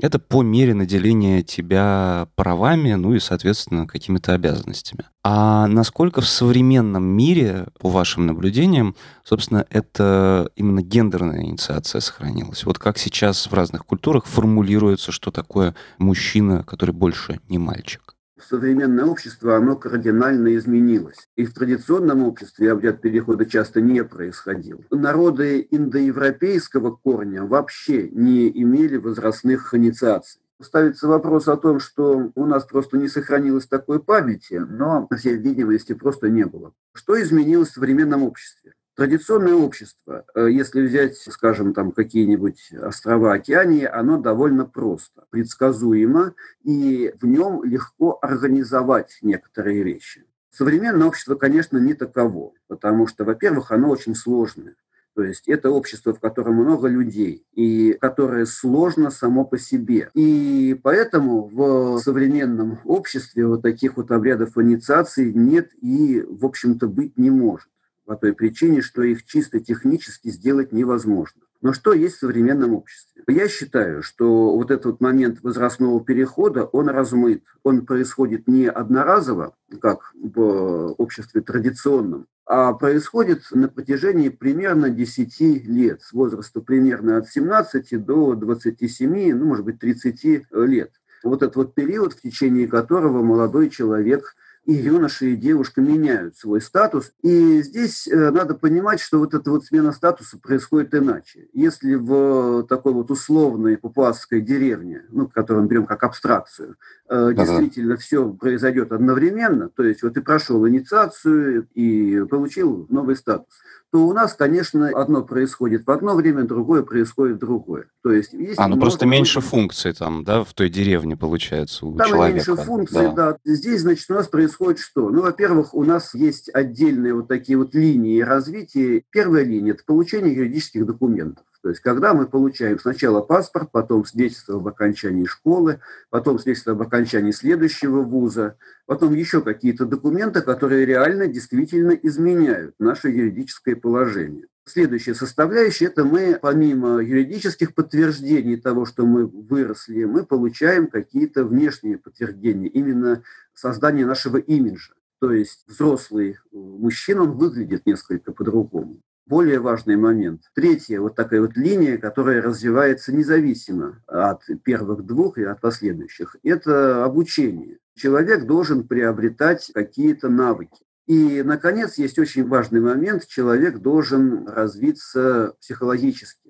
Это 0.00 0.18
по 0.18 0.42
мере 0.42 0.74
наделения 0.74 1.42
тебя 1.42 2.28
правами, 2.34 2.94
ну 2.94 3.14
и, 3.14 3.20
соответственно, 3.20 3.86
какими-то 3.86 4.34
обязанностями. 4.34 5.04
А 5.24 5.66
насколько 5.68 6.20
в 6.20 6.28
современном 6.28 7.04
мире, 7.04 7.66
по 7.78 7.88
вашим 7.88 8.26
наблюдениям, 8.26 8.96
собственно, 9.22 9.64
это 9.70 10.50
именно 10.56 10.82
гендерная 10.82 11.42
инициация 11.42 12.00
сохранилась? 12.00 12.64
Вот 12.64 12.78
как 12.78 12.98
сейчас 12.98 13.46
в 13.46 13.54
разных 13.54 13.86
культурах 13.86 14.26
формулируется, 14.26 15.12
что 15.12 15.30
такое 15.30 15.74
мужчина, 15.98 16.64
который 16.64 16.92
больше 16.92 17.40
не 17.48 17.58
мальчик? 17.58 18.11
Современное 18.44 19.04
общество, 19.04 19.56
оно 19.56 19.76
кардинально 19.76 20.56
изменилось. 20.56 21.28
И 21.36 21.44
в 21.44 21.54
традиционном 21.54 22.22
обществе 22.22 22.72
обряд 22.72 23.00
перехода 23.00 23.46
часто 23.46 23.80
не 23.80 24.04
происходил. 24.04 24.84
Народы 24.90 25.66
индоевропейского 25.70 26.92
корня 26.92 27.44
вообще 27.44 28.08
не 28.10 28.48
имели 28.48 28.96
возрастных 28.96 29.74
инициаций. 29.74 30.40
Ставится 30.60 31.08
вопрос 31.08 31.48
о 31.48 31.56
том, 31.56 31.80
что 31.80 32.30
у 32.34 32.46
нас 32.46 32.64
просто 32.64 32.96
не 32.96 33.08
сохранилось 33.08 33.66
такой 33.66 34.00
памяти, 34.00 34.54
но, 34.54 35.06
по 35.08 35.16
всей 35.16 35.36
видимости, 35.36 35.92
просто 35.92 36.28
не 36.28 36.44
было. 36.44 36.72
Что 36.94 37.20
изменилось 37.20 37.70
в 37.70 37.74
современном 37.74 38.22
обществе? 38.22 38.74
Традиционное 38.94 39.54
общество, 39.54 40.26
э, 40.34 40.48
если 40.50 40.82
взять, 40.82 41.16
скажем, 41.16 41.72
там 41.72 41.92
какие-нибудь 41.92 42.72
острова 42.82 43.32
Океании, 43.32 43.86
оно 43.86 44.18
довольно 44.18 44.66
просто, 44.66 45.24
предсказуемо, 45.30 46.34
и 46.62 47.14
в 47.18 47.26
нем 47.26 47.64
легко 47.64 48.18
организовать 48.20 49.18
некоторые 49.22 49.82
вещи. 49.82 50.26
Современное 50.50 51.06
общество, 51.06 51.36
конечно, 51.36 51.78
не 51.78 51.94
таково, 51.94 52.52
потому 52.68 53.06
что, 53.06 53.24
во-первых, 53.24 53.70
оно 53.70 53.88
очень 53.88 54.14
сложное. 54.14 54.76
То 55.14 55.22
есть 55.22 55.48
это 55.48 55.70
общество, 55.70 56.12
в 56.12 56.20
котором 56.20 56.56
много 56.56 56.88
людей, 56.88 57.46
и 57.54 57.94
которое 57.94 58.44
сложно 58.44 59.10
само 59.10 59.46
по 59.46 59.58
себе. 59.58 60.10
И 60.12 60.78
поэтому 60.82 61.48
в 61.48 61.98
современном 61.98 62.78
обществе 62.84 63.46
вот 63.46 63.62
таких 63.62 63.96
вот 63.96 64.10
обрядов 64.10 64.58
инициации 64.58 65.32
нет 65.32 65.70
и, 65.80 66.22
в 66.28 66.44
общем-то, 66.44 66.88
быть 66.88 67.16
не 67.16 67.30
может 67.30 67.71
по 68.04 68.16
той 68.16 68.32
причине, 68.32 68.82
что 68.82 69.02
их 69.02 69.24
чисто 69.24 69.60
технически 69.60 70.28
сделать 70.28 70.72
невозможно. 70.72 71.42
Но 71.60 71.72
что 71.72 71.92
есть 71.92 72.16
в 72.16 72.20
современном 72.20 72.74
обществе? 72.74 73.22
Я 73.28 73.46
считаю, 73.46 74.02
что 74.02 74.56
вот 74.56 74.72
этот 74.72 75.00
момент 75.00 75.38
возрастного 75.42 76.04
перехода, 76.04 76.64
он 76.64 76.88
размыт. 76.88 77.44
Он 77.62 77.86
происходит 77.86 78.48
не 78.48 78.68
одноразово, 78.68 79.54
как 79.80 80.12
в 80.14 80.94
обществе 80.98 81.40
традиционном, 81.40 82.26
а 82.46 82.72
происходит 82.72 83.42
на 83.52 83.68
протяжении 83.68 84.28
примерно 84.28 84.90
10 84.90 85.40
лет, 85.68 86.02
с 86.02 86.12
возраста 86.12 86.60
примерно 86.60 87.18
от 87.18 87.28
17 87.28 88.04
до 88.04 88.34
27, 88.34 89.32
ну, 89.32 89.44
может 89.44 89.64
быть, 89.64 89.78
30 89.78 90.46
лет. 90.50 90.90
Вот 91.22 91.44
этот 91.44 91.54
вот 91.54 91.74
период, 91.74 92.14
в 92.14 92.20
течение 92.20 92.66
которого 92.66 93.22
молодой 93.22 93.70
человек 93.70 94.34
и 94.64 94.74
юноша, 94.74 95.26
и 95.26 95.36
девушка 95.36 95.80
меняют 95.80 96.36
свой 96.36 96.60
статус. 96.60 97.12
И 97.22 97.62
здесь 97.62 98.06
э, 98.06 98.30
надо 98.30 98.54
понимать, 98.54 99.00
что 99.00 99.18
вот 99.18 99.34
эта 99.34 99.50
вот 99.50 99.64
смена 99.64 99.92
статуса 99.92 100.38
происходит 100.38 100.94
иначе. 100.94 101.48
Если 101.52 101.94
в 101.94 102.64
такой 102.68 102.92
вот 102.92 103.10
условной 103.10 103.76
папуасской 103.76 104.40
деревне, 104.40 105.02
ну, 105.10 105.26
которую 105.26 105.64
мы 105.64 105.68
берем 105.68 105.86
как 105.86 106.04
абстракцию, 106.04 106.76
ага. 107.08 107.34
действительно 107.34 107.96
все 107.96 108.28
произойдет 108.32 108.92
одновременно, 108.92 109.68
то 109.68 109.82
есть 109.82 110.02
вот 110.02 110.14
ты 110.14 110.20
прошел 110.20 110.66
инициацию 110.68 111.66
и 111.74 112.24
получил 112.30 112.86
новый 112.88 113.16
статус, 113.16 113.52
то 113.92 114.06
у 114.06 114.12
нас, 114.14 114.32
конечно, 114.32 114.88
одно 114.88 115.22
происходит 115.22 115.86
в 115.86 115.90
одно 115.90 116.14
время, 116.14 116.44
другое 116.44 116.82
происходит 116.82 117.36
в 117.36 117.40
другое. 117.40 117.88
То 118.02 118.10
есть, 118.10 118.32
есть 118.32 118.58
а, 118.58 118.66
ну 118.66 118.80
просто 118.80 119.04
меньше 119.04 119.42
функций 119.42 119.92
там, 119.92 120.24
да, 120.24 120.44
в 120.44 120.54
той 120.54 120.70
деревне 120.70 121.14
получается 121.14 121.84
у 121.84 121.94
там 121.98 122.08
человека. 122.08 122.36
меньше 122.36 122.56
функций, 122.56 123.12
да. 123.14 123.32
да. 123.32 123.38
Здесь, 123.44 123.82
значит, 123.82 124.10
у 124.10 124.14
нас 124.14 124.28
происходит 124.28 124.51
что? 124.78 125.10
Ну, 125.10 125.22
во-первых, 125.22 125.74
у 125.74 125.84
нас 125.84 126.14
есть 126.14 126.50
отдельные 126.52 127.14
вот 127.14 127.28
такие 127.28 127.58
вот 127.58 127.74
линии 127.74 128.20
развития. 128.20 129.04
Первая 129.10 129.44
линия– 129.44 129.72
это 129.74 129.84
получение 129.84 130.34
юридических 130.34 130.86
документов. 130.86 131.44
То 131.62 131.68
есть, 131.68 131.80
когда 131.80 132.12
мы 132.12 132.26
получаем 132.26 132.78
сначала 132.80 133.20
паспорт, 133.20 133.70
потом 133.70 134.04
свидетельство 134.04 134.56
об 134.56 134.66
окончании 134.66 135.26
школы, 135.26 135.80
потом 136.10 136.38
свидетельство 136.38 136.72
об 136.72 136.82
окончании 136.82 137.30
следующего 137.30 138.02
вуза, 138.02 138.56
потом 138.86 139.14
еще 139.14 139.42
какие-то 139.42 139.86
документы, 139.86 140.42
которые 140.42 140.84
реально 140.86 141.28
действительно 141.28 141.92
изменяют 141.92 142.74
наше 142.80 143.10
юридическое 143.10 143.76
положение. 143.76 144.48
Следующая 144.64 145.14
составляющая– 145.14 145.86
это 145.86 146.04
мы, 146.04 146.38
помимо 146.40 147.02
юридических 147.02 147.74
подтверждений 147.74 148.56
того, 148.56 148.86
что 148.86 149.04
мы 149.04 149.26
выросли, 149.26 150.04
мы 150.04 150.24
получаем 150.24 150.86
какие-то 150.86 151.44
внешние 151.44 151.98
подтверждения, 151.98 152.68
именно 152.68 153.24
создание 153.54 154.06
нашего 154.06 154.36
имиджа. 154.36 154.94
То 155.20 155.32
есть 155.32 155.64
взрослый 155.66 156.38
мужчина, 156.52 157.22
он 157.22 157.32
выглядит 157.32 157.86
несколько 157.86 158.32
по-другому 158.32 159.00
более 159.26 159.60
важный 159.60 159.96
момент. 159.96 160.42
Третья 160.54 161.00
вот 161.00 161.14
такая 161.14 161.40
вот 161.40 161.56
линия, 161.56 161.96
которая 161.96 162.42
развивается 162.42 163.12
независимо 163.12 164.02
от 164.06 164.42
первых 164.62 165.04
двух 165.06 165.38
и 165.38 165.44
от 165.44 165.60
последующих, 165.60 166.36
это 166.42 167.04
обучение. 167.04 167.78
Человек 167.94 168.46
должен 168.46 168.86
приобретать 168.86 169.70
какие-то 169.72 170.28
навыки. 170.28 170.84
И, 171.06 171.42
наконец, 171.42 171.98
есть 171.98 172.18
очень 172.18 172.46
важный 172.46 172.80
момент. 172.80 173.26
Человек 173.26 173.78
должен 173.78 174.46
развиться 174.48 175.54
психологически. 175.60 176.41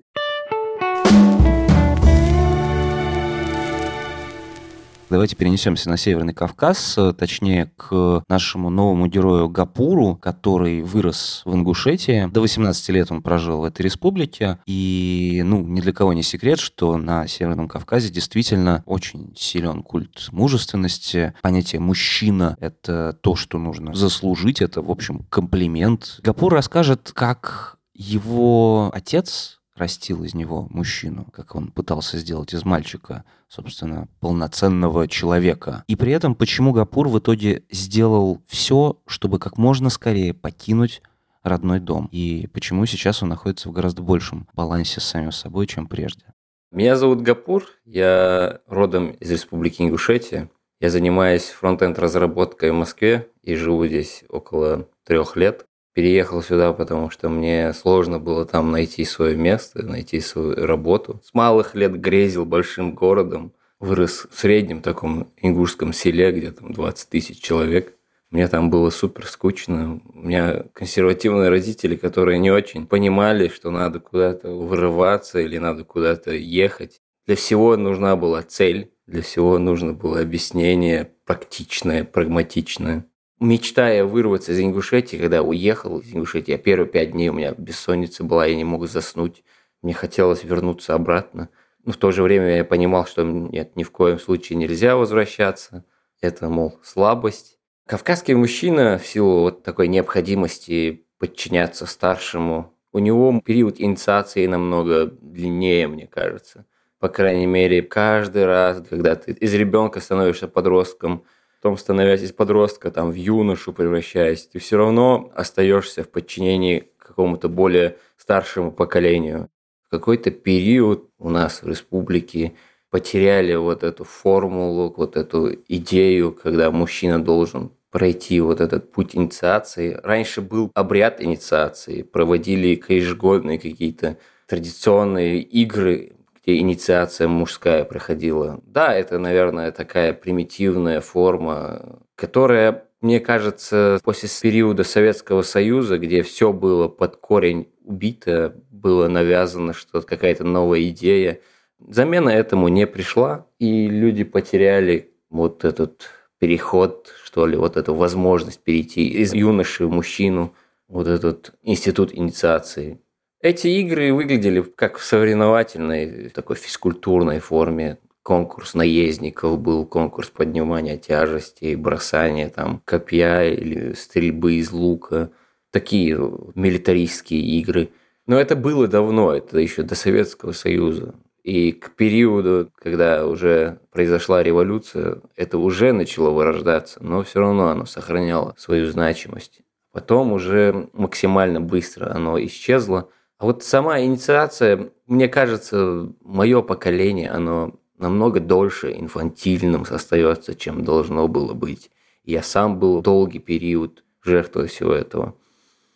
Давайте 5.13 5.35
перенесемся 5.35 5.91
на 5.91 5.97
Северный 5.97 6.33
Кавказ, 6.33 6.97
э, 6.97 7.13
точнее 7.13 7.71
к 7.77 8.23
нашему 8.27 8.71
новому 8.71 9.05
герою 9.05 9.47
Гапуру, 9.47 10.15
который 10.15 10.81
вырос 10.81 11.43
в 11.45 11.53
Ингушетии. 11.53 12.27
До 12.31 12.41
18 12.41 12.89
лет 12.89 13.11
он 13.11 13.21
прожил 13.21 13.59
в 13.59 13.63
этой 13.63 13.83
республике. 13.83 14.57
И, 14.65 15.43
ну, 15.45 15.61
ни 15.61 15.81
для 15.81 15.93
кого 15.93 16.13
не 16.13 16.23
секрет, 16.23 16.57
что 16.57 16.97
на 16.97 17.27
Северном 17.27 17.67
Кавказе 17.67 18.09
действительно 18.09 18.81
очень 18.87 19.35
силен 19.37 19.83
культ 19.83 20.29
мужественности. 20.31 21.35
Понятие 21.43 21.79
«мужчина»— 21.79 22.57
это 22.59 23.15
то, 23.21 23.35
что 23.35 23.59
нужно 23.59 23.93
заслужить. 23.93 24.63
Это, 24.63 24.81
в 24.81 24.89
общем, 24.89 25.27
комплимент. 25.29 26.21
Гапур 26.23 26.51
расскажет, 26.51 27.11
как 27.13 27.77
его 27.93 28.89
отец 28.91 29.59
растил 29.75 30.23
из 30.23 30.33
него 30.33 30.67
мужчину, 30.69 31.25
как 31.33 31.55
он 31.55 31.71
пытался 31.71 32.17
сделать 32.17 32.53
из 32.53 32.63
мальчика, 32.65 33.23
собственно, 33.47 34.07
полноценного 34.19 35.07
человека. 35.07 35.83
И 35.87 35.95
при 35.95 36.11
этом, 36.11 36.35
почему 36.35 36.73
Гапур 36.73 37.07
в 37.07 37.19
итоге 37.19 37.63
сделал 37.71 38.41
все, 38.47 38.99
чтобы 39.07 39.39
как 39.39 39.57
можно 39.57 39.89
скорее 39.89 40.33
покинуть 40.33 41.01
родной 41.43 41.79
дом. 41.79 42.07
И 42.11 42.47
почему 42.53 42.85
сейчас 42.85 43.21
он 43.21 43.29
находится 43.29 43.69
в 43.69 43.73
гораздо 43.73 44.01
большем 44.01 44.47
балансе 44.53 44.99
с 44.99 45.05
самим 45.05 45.31
собой, 45.31 45.67
чем 45.67 45.87
прежде. 45.87 46.25
Меня 46.71 46.95
зовут 46.95 47.21
Гапур, 47.21 47.65
я 47.85 48.61
родом 48.67 49.11
из 49.11 49.29
Республики 49.29 49.83
Ингушетия. 49.83 50.49
Я 50.79 50.89
занимаюсь 50.89 51.43
фронтенд 51.43 51.99
разработкой 51.99 52.71
в 52.71 52.75
Москве 52.75 53.29
и 53.41 53.55
живу 53.55 53.85
здесь 53.85 54.23
около 54.27 54.87
трех 55.05 55.35
лет. 55.35 55.65
Переехал 55.93 56.41
сюда, 56.41 56.73
потому 56.73 57.11
что 57.11 57.29
мне 57.29 57.71
сложно 57.73 58.19
было 58.19 58.45
там 58.45 58.71
найти 58.71 59.05
свое 59.05 59.35
место, 59.35 59.85
найти 59.85 60.19
свою 60.19 60.65
работу. 60.65 61.21
С 61.23 61.33
малых 61.35 61.75
лет 61.75 61.99
грезил 61.99 62.45
большим 62.45 62.93
городом. 62.95 63.53
Вырос 63.79 64.27
в 64.31 64.39
среднем 64.39 64.81
таком 64.81 65.31
ингушском 65.37 65.93
селе, 65.93 66.31
где 66.31 66.51
там 66.51 66.73
20 66.73 67.09
тысяч 67.09 67.39
человек. 67.41 67.93
Мне 68.31 68.47
там 68.47 68.71
было 68.71 68.89
супер 68.89 69.27
скучно. 69.27 70.01
У 70.15 70.19
меня 70.19 70.63
консервативные 70.73 71.49
родители, 71.49 71.95
которые 71.95 72.39
не 72.39 72.49
очень 72.49 72.87
понимали, 72.87 73.47
что 73.47 73.69
надо 73.69 73.99
куда-то 73.99 74.49
вырываться 74.49 75.39
или 75.39 75.59
надо 75.59 75.83
куда-то 75.83 76.31
ехать. 76.31 77.01
Для 77.27 77.35
всего 77.35 77.77
нужна 77.77 78.15
была 78.15 78.41
цель, 78.41 78.91
для 79.05 79.21
всего 79.21 79.59
нужно 79.59 79.93
было 79.93 80.21
объяснение 80.21 81.11
практичное, 81.25 82.03
прагматичное. 82.03 83.05
Мечтая 83.39 84.03
вырваться 84.05 84.51
из 84.51 84.59
Ингушетии, 84.59 85.17
когда 85.17 85.41
уехал 85.41 85.99
из 85.99 86.13
Ингушетии, 86.13 86.55
первые 86.57 86.87
пять 86.87 87.11
дней 87.11 87.29
у 87.29 87.33
меня 87.33 87.53
бессонница 87.57 88.23
была, 88.23 88.45
я 88.45 88.55
не 88.55 88.63
мог 88.63 88.87
заснуть. 88.87 89.43
Мне 89.81 89.93
хотелось 89.93 90.43
вернуться 90.43 90.93
обратно. 90.95 91.49
Но 91.83 91.91
в 91.91 91.97
то 91.97 92.11
же 92.11 92.23
время 92.23 92.57
я 92.57 92.65
понимал, 92.65 93.05
что 93.05 93.23
нет, 93.23 93.75
ни 93.75 93.83
в 93.83 93.91
коем 93.91 94.19
случае 94.19 94.57
нельзя 94.57 94.95
возвращаться. 94.95 95.83
Это, 96.21 96.47
мол, 96.49 96.79
слабость. 96.83 97.57
Кавказский 97.85 98.33
мужчина 98.33 98.97
в 98.97 99.05
силу 99.05 99.41
вот 99.41 99.63
такой 99.63 99.89
необходимости 99.89 101.05
подчиняться 101.19 101.85
старшему, 101.85 102.73
у 102.93 102.99
него 102.99 103.41
период 103.43 103.81
инициации 103.81 104.45
намного 104.45 105.07
длиннее, 105.07 105.87
мне 105.87 106.05
кажется. 106.05 106.65
По 106.99 107.09
крайней 107.09 107.47
мере, 107.47 107.81
каждый 107.81 108.45
раз, 108.45 108.83
когда 108.87 109.15
ты 109.15 109.31
из 109.31 109.53
ребенка 109.53 109.99
становишься 109.99 110.47
подростком, 110.47 111.25
потом 111.63 111.77
становясь 111.77 112.21
из 112.21 112.33
подростка 112.33 112.91
там, 112.91 113.11
в 113.11 113.15
юношу 113.15 113.71
превращаясь, 113.71 114.45
ты 114.47 114.59
все 114.59 114.75
равно 114.75 115.31
остаешься 115.33 116.03
в 116.03 116.09
подчинении 116.09 116.89
какому-то 116.97 117.47
более 117.47 117.95
старшему 118.17 118.69
поколению. 118.69 119.47
В 119.87 119.89
какой-то 119.89 120.29
период 120.29 121.09
у 121.19 121.29
нас 121.29 121.63
в 121.63 121.67
республике 121.69 122.51
потеряли 122.89 123.55
вот 123.55 123.83
эту 123.83 124.03
формулу, 124.03 124.93
вот 124.97 125.15
эту 125.15 125.53
идею, 125.69 126.33
когда 126.33 126.69
мужчина 126.69 127.23
должен 127.23 127.71
пройти 127.91 128.41
вот 128.41 128.59
этот 128.59 128.91
путь 128.91 129.15
инициации. 129.15 129.97
Раньше 130.03 130.41
был 130.41 130.69
обряд 130.73 131.21
инициации, 131.21 132.01
проводили 132.01 132.77
ежегодные 132.89 133.57
какие-то 133.57 134.17
традиционные 134.47 135.39
игры, 135.39 136.11
где 136.43 136.57
инициация 136.57 137.27
мужская 137.27 137.85
проходила. 137.85 138.59
Да, 138.65 138.93
это, 138.93 139.17
наверное, 139.17 139.71
такая 139.71 140.13
примитивная 140.13 140.99
форма, 140.99 141.99
которая, 142.15 142.85
мне 143.01 143.19
кажется, 143.19 143.99
после 144.03 144.29
периода 144.41 144.83
Советского 144.83 145.41
Союза, 145.41 145.97
где 145.97 146.21
все 146.21 146.51
было 146.51 146.87
под 146.87 147.15
корень 147.17 147.69
убито, 147.83 148.55
было 148.71 149.07
навязано 149.07 149.73
что-то, 149.73 150.05
какая-то 150.05 150.43
новая 150.43 150.81
идея, 150.89 151.39
замена 151.79 152.29
этому 152.29 152.67
не 152.67 152.87
пришла, 152.87 153.47
и 153.59 153.87
люди 153.87 154.23
потеряли 154.23 155.13
вот 155.29 155.63
этот 155.63 156.09
переход, 156.39 157.13
что 157.23 157.47
ли, 157.47 157.55
вот 157.55 157.77
эту 157.77 157.95
возможность 157.95 158.59
перейти 158.59 159.07
из 159.07 159.33
юноши 159.33 159.85
в 159.85 159.91
мужчину, 159.91 160.53
вот 160.89 161.07
этот 161.07 161.53
институт 161.63 162.13
инициации. 162.13 162.99
Эти 163.43 163.67
игры 163.67 164.13
выглядели 164.13 164.61
как 164.61 164.97
в 164.97 165.03
соревновательной, 165.03 166.29
такой 166.29 166.55
физкультурной 166.55 167.39
форме. 167.39 167.97
Конкурс 168.23 168.73
наездников 168.73 169.59
был, 169.59 169.85
конкурс 169.85 170.29
поднимания 170.29 170.95
тяжести, 170.95 171.75
бросания 171.75 172.47
там 172.47 172.81
копья 172.85 173.43
или 173.43 173.95
стрельбы 173.95 174.53
из 174.53 174.71
лука. 174.71 175.29
Такие 175.71 176.15
милитаристские 176.55 177.41
игры. 177.59 177.89
Но 178.27 178.39
это 178.39 178.55
было 178.55 178.87
давно, 178.87 179.33
это 179.33 179.59
еще 179.59 179.83
до 179.83 179.95
Советского 179.95 180.53
Союза. 180.53 181.13
И 181.43 181.73
к 181.73 181.97
периоду, 181.97 182.71
когда 182.75 183.27
уже 183.27 183.79
произошла 183.91 184.41
революция, 184.41 185.19
это 185.35 185.57
уже 185.57 185.91
начало 185.91 186.29
вырождаться, 186.29 187.03
но 187.03 187.23
все 187.23 187.41
равно 187.41 187.67
оно 187.67 187.85
сохраняло 187.85 188.55
свою 188.57 188.89
значимость. 188.89 189.59
Потом 189.91 190.31
уже 190.31 190.87
максимально 190.93 191.59
быстро 191.59 192.09
оно 192.09 192.41
исчезло– 192.41 193.09
вот 193.43 193.63
сама 193.63 193.99
инициация, 194.01 194.89
мне 195.07 195.27
кажется, 195.27 196.09
мое 196.21 196.61
поколение, 196.61 197.29
оно 197.29 197.75
намного 197.97 198.39
дольше 198.39 198.93
инфантильным 198.93 199.85
остается, 199.89 200.55
чем 200.55 200.83
должно 200.83 201.27
было 201.27 201.53
быть. 201.53 201.91
Я 202.23 202.41
сам 202.41 202.79
был 202.79 203.01
долгий 203.01 203.39
период 203.39 204.03
жертвой 204.23 204.67
всего 204.67 204.93
этого. 204.93 205.35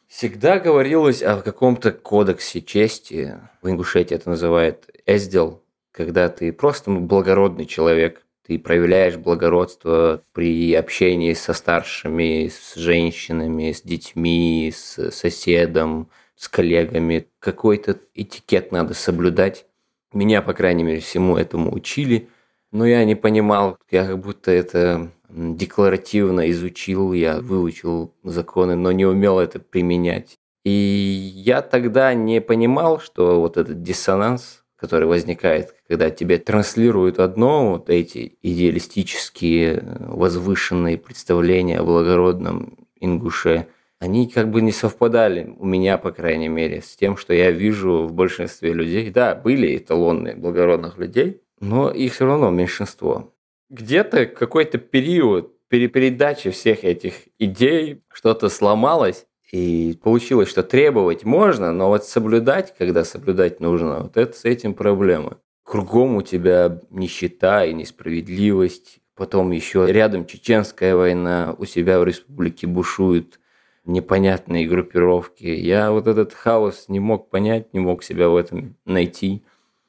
Всегда 0.08 0.60
говорилось 0.60 1.22
о 1.22 1.42
каком-то 1.42 1.92
кодексе 1.92 2.62
чести. 2.62 3.40
В 3.62 3.70
Ингушетии 3.70 4.16
это 4.16 4.30
называют 4.30 4.90
эздел, 5.06 5.64
когда 5.92 6.30
ты 6.30 6.54
просто 6.54 6.92
благородный 6.92 7.66
человек, 7.66 8.24
ты 8.46 8.58
проявляешь 8.58 9.18
благородство 9.18 10.22
при 10.32 10.74
общении 10.74 11.34
со 11.34 11.54
старшими, 11.54 12.48
с 12.48 12.76
женщинами, 12.76 13.74
с 13.74 13.82
детьми, 13.82 14.72
с 14.74 15.12
соседом, 15.12 16.10
с 16.38 16.48
коллегами. 16.48 17.28
Какой-то 17.40 18.00
этикет 18.14 18.72
надо 18.72 18.94
соблюдать. 18.94 19.66
Меня, 20.14 20.42
по 20.42 20.54
крайней 20.54 20.84
мере, 20.84 21.02
всему 21.02 21.36
этому 21.36 21.74
учили. 21.74 22.30
Но 22.72 22.86
я 22.86 23.04
не 23.04 23.16
понимал, 23.16 23.78
я 23.92 24.06
как 24.06 24.20
будто 24.20 24.52
это 24.52 25.12
декларативно 25.30 26.50
изучил, 26.52 27.14
я 27.14 27.40
выучил 27.40 28.14
законы, 28.24 28.76
но 28.76 28.92
не 28.92 29.06
умел 29.06 29.40
это 29.40 29.60
применять. 29.60 30.38
И 30.64 30.70
я 30.70 31.62
тогда 31.62 32.14
не 32.14 32.42
понимал, 32.42 33.00
что 33.00 33.40
вот 33.40 33.58
этот 33.58 33.84
диссонанс, 33.84 34.64
который 34.76 35.08
возникает, 35.08 35.74
когда 35.88 36.10
тебе 36.10 36.38
транслируют 36.38 37.20
одно, 37.20 37.72
вот 37.72 37.90
эти 37.90 38.38
идеалистические, 38.42 39.98
возвышенные 40.00 40.98
представления 40.98 41.80
о 41.80 41.84
благородном 41.84 42.78
ингуше, 43.00 43.68
они 44.00 44.28
как 44.28 44.52
бы 44.52 44.62
не 44.62 44.72
совпадали, 44.72 45.54
у 45.58 45.66
меня, 45.66 45.98
по 45.98 46.12
крайней 46.12 46.50
мере, 46.50 46.82
с 46.82 46.96
тем, 46.96 47.18
что 47.18 47.34
я 47.34 47.52
вижу 47.52 48.04
в 48.04 48.14
большинстве 48.14 48.74
людей. 48.74 49.10
Да, 49.10 49.36
были 49.36 49.78
эталонные 49.78 50.36
благородных 50.36 50.98
людей, 50.98 51.42
но 51.60 51.90
их 51.90 52.14
все 52.14 52.26
равно 52.26 52.52
меньшинство. 52.52 53.34
Где-то 53.70 54.28
какой-то 54.28 54.78
период 54.78 55.54
перепередачи 55.68 56.52
всех 56.52 56.84
этих 56.84 57.14
идей 57.40 58.04
что-то 58.14 58.50
сломалось, 58.50 59.26
и 59.52 59.98
получилось, 60.04 60.50
что 60.50 60.62
требовать 60.62 61.24
можно, 61.24 61.72
но 61.72 61.88
вот 61.88 62.06
соблюдать, 62.06 62.76
когда 62.78 63.06
соблюдать 63.06 63.60
нужно, 63.60 64.04
вот 64.04 64.18
это 64.18 64.38
с 64.38 64.46
этим 64.46 64.74
проблема. 64.74 65.38
Кругом 65.64 66.16
у 66.18 66.22
тебя 66.22 66.82
нищета 66.90 67.66
и 67.66 67.74
несправедливость, 67.74 69.00
потом 69.16 69.52
еще 69.52 69.86
рядом 69.90 70.26
чеченская 70.26 70.96
война, 70.96 71.56
у 71.58 71.66
себя 71.66 72.00
в 72.00 72.04
республике 72.04 72.68
бушует 72.68 73.40
непонятные 73.88 74.68
группировки. 74.68 75.46
Я 75.46 75.92
вот 75.92 76.08
этот 76.08 76.34
хаос 76.34 76.86
не 76.90 77.00
мог 77.00 77.30
понять, 77.30 77.74
не 77.74 77.80
мог 77.80 78.04
себя 78.04 78.30
в 78.30 78.36
этом 78.36 78.76
найти. 78.86 79.44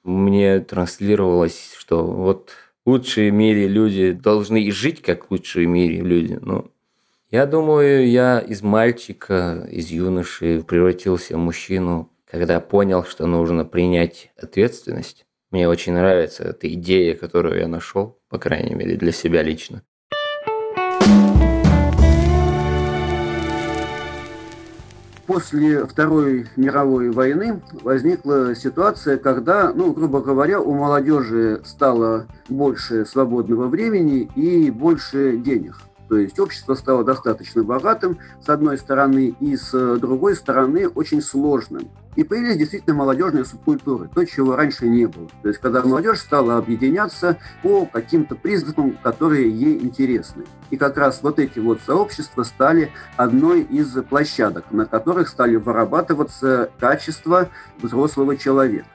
Мне 0.05 0.61
транслировалось, 0.61 1.75
что 1.77 2.05
вот 2.07 2.53
лучшие 2.87 3.31
в 3.31 3.35
мире 3.35 3.69
люди 3.69 4.13
должны 4.13 4.63
и 4.63 4.71
жить 4.71 5.03
как 5.03 5.31
лучшие 5.31 5.67
в 5.67 5.71
мире 5.71 6.01
люди. 6.01 6.39
Но 6.41 6.71
я 7.31 7.45
думаю, 7.45 8.09
я 8.09 8.39
из 8.39 8.63
мальчика, 8.63 9.69
из 9.71 9.91
юноши 9.91 10.63
превратился 10.67 11.37
в 11.37 11.41
мужчину, 11.41 12.11
когда 12.25 12.61
понял, 12.61 13.05
что 13.05 13.27
нужно 13.27 13.65
принять 13.65 14.31
ответственность. 14.37 15.27
Мне 15.51 15.69
очень 15.69 15.93
нравится 15.93 16.45
эта 16.45 16.73
идея, 16.73 17.15
которую 17.15 17.59
я 17.59 17.69
нашел, 17.69 18.19
по 18.29 18.39
крайней 18.39 18.75
мере, 18.75 18.97
для 18.97 19.13
себя 19.13 19.43
лично. 19.43 19.83
После 25.29 25.85
Второй 25.85 26.47
мировой 26.57 27.11
войны 27.11 27.61
возникла 27.83 28.55
ситуация, 28.55 29.19
когда, 29.19 29.75
ну, 29.75 29.93
грубо 29.93 30.23
говоря, 30.23 30.59
у 30.59 30.73
молодежи 30.73 31.61
стало 31.67 32.27
больше 32.49 33.05
свободного 33.05 33.69
времени 33.69 34.31
и 34.35 34.71
больше 34.71 35.37
денег. 35.37 35.77
То 36.09 36.17
есть 36.17 36.39
общество 36.41 36.75
стало 36.75 37.05
достаточно 37.05 37.63
богатым, 37.63 38.19
с 38.45 38.49
одной 38.49 38.79
стороны, 38.79 39.35
и 39.41 39.57
с 39.57 39.99
другой 39.99 40.37
стороны, 40.37 40.89
очень 40.89 41.21
сложным. 41.21 41.91
И 42.17 42.25
появились 42.25 42.57
действительно 42.57 42.97
молодежные 42.97 43.45
субкультуры, 43.45 44.11
то, 44.13 44.25
чего 44.25 44.57
раньше 44.57 44.89
не 44.89 45.07
было. 45.07 45.29
То 45.43 45.49
есть, 45.49 45.61
когда 45.61 45.83
молодежь 45.83 46.19
стала 46.19 46.57
объединяться 46.57 47.37
по 47.63 47.87
каким-то 47.87 48.35
признакам, 48.35 48.99
которые 49.03 49.51
ей 49.51 49.79
интересны. 49.79 50.45
И 50.71 50.77
как 50.77 50.97
раз 50.97 51.21
вот 51.23 51.39
эти 51.39 51.61
вот 51.61 51.81
сообщества 51.87 52.43
стали 52.43 52.91
одной 53.17 53.63
из 53.63 53.93
площадок, 54.03 54.65
на 54.73 54.87
которых 54.87 55.29
стали 55.29 55.57
вырабатываться 55.57 56.71
качества 56.81 57.51
взрослого 57.81 58.37
человека. 58.37 58.89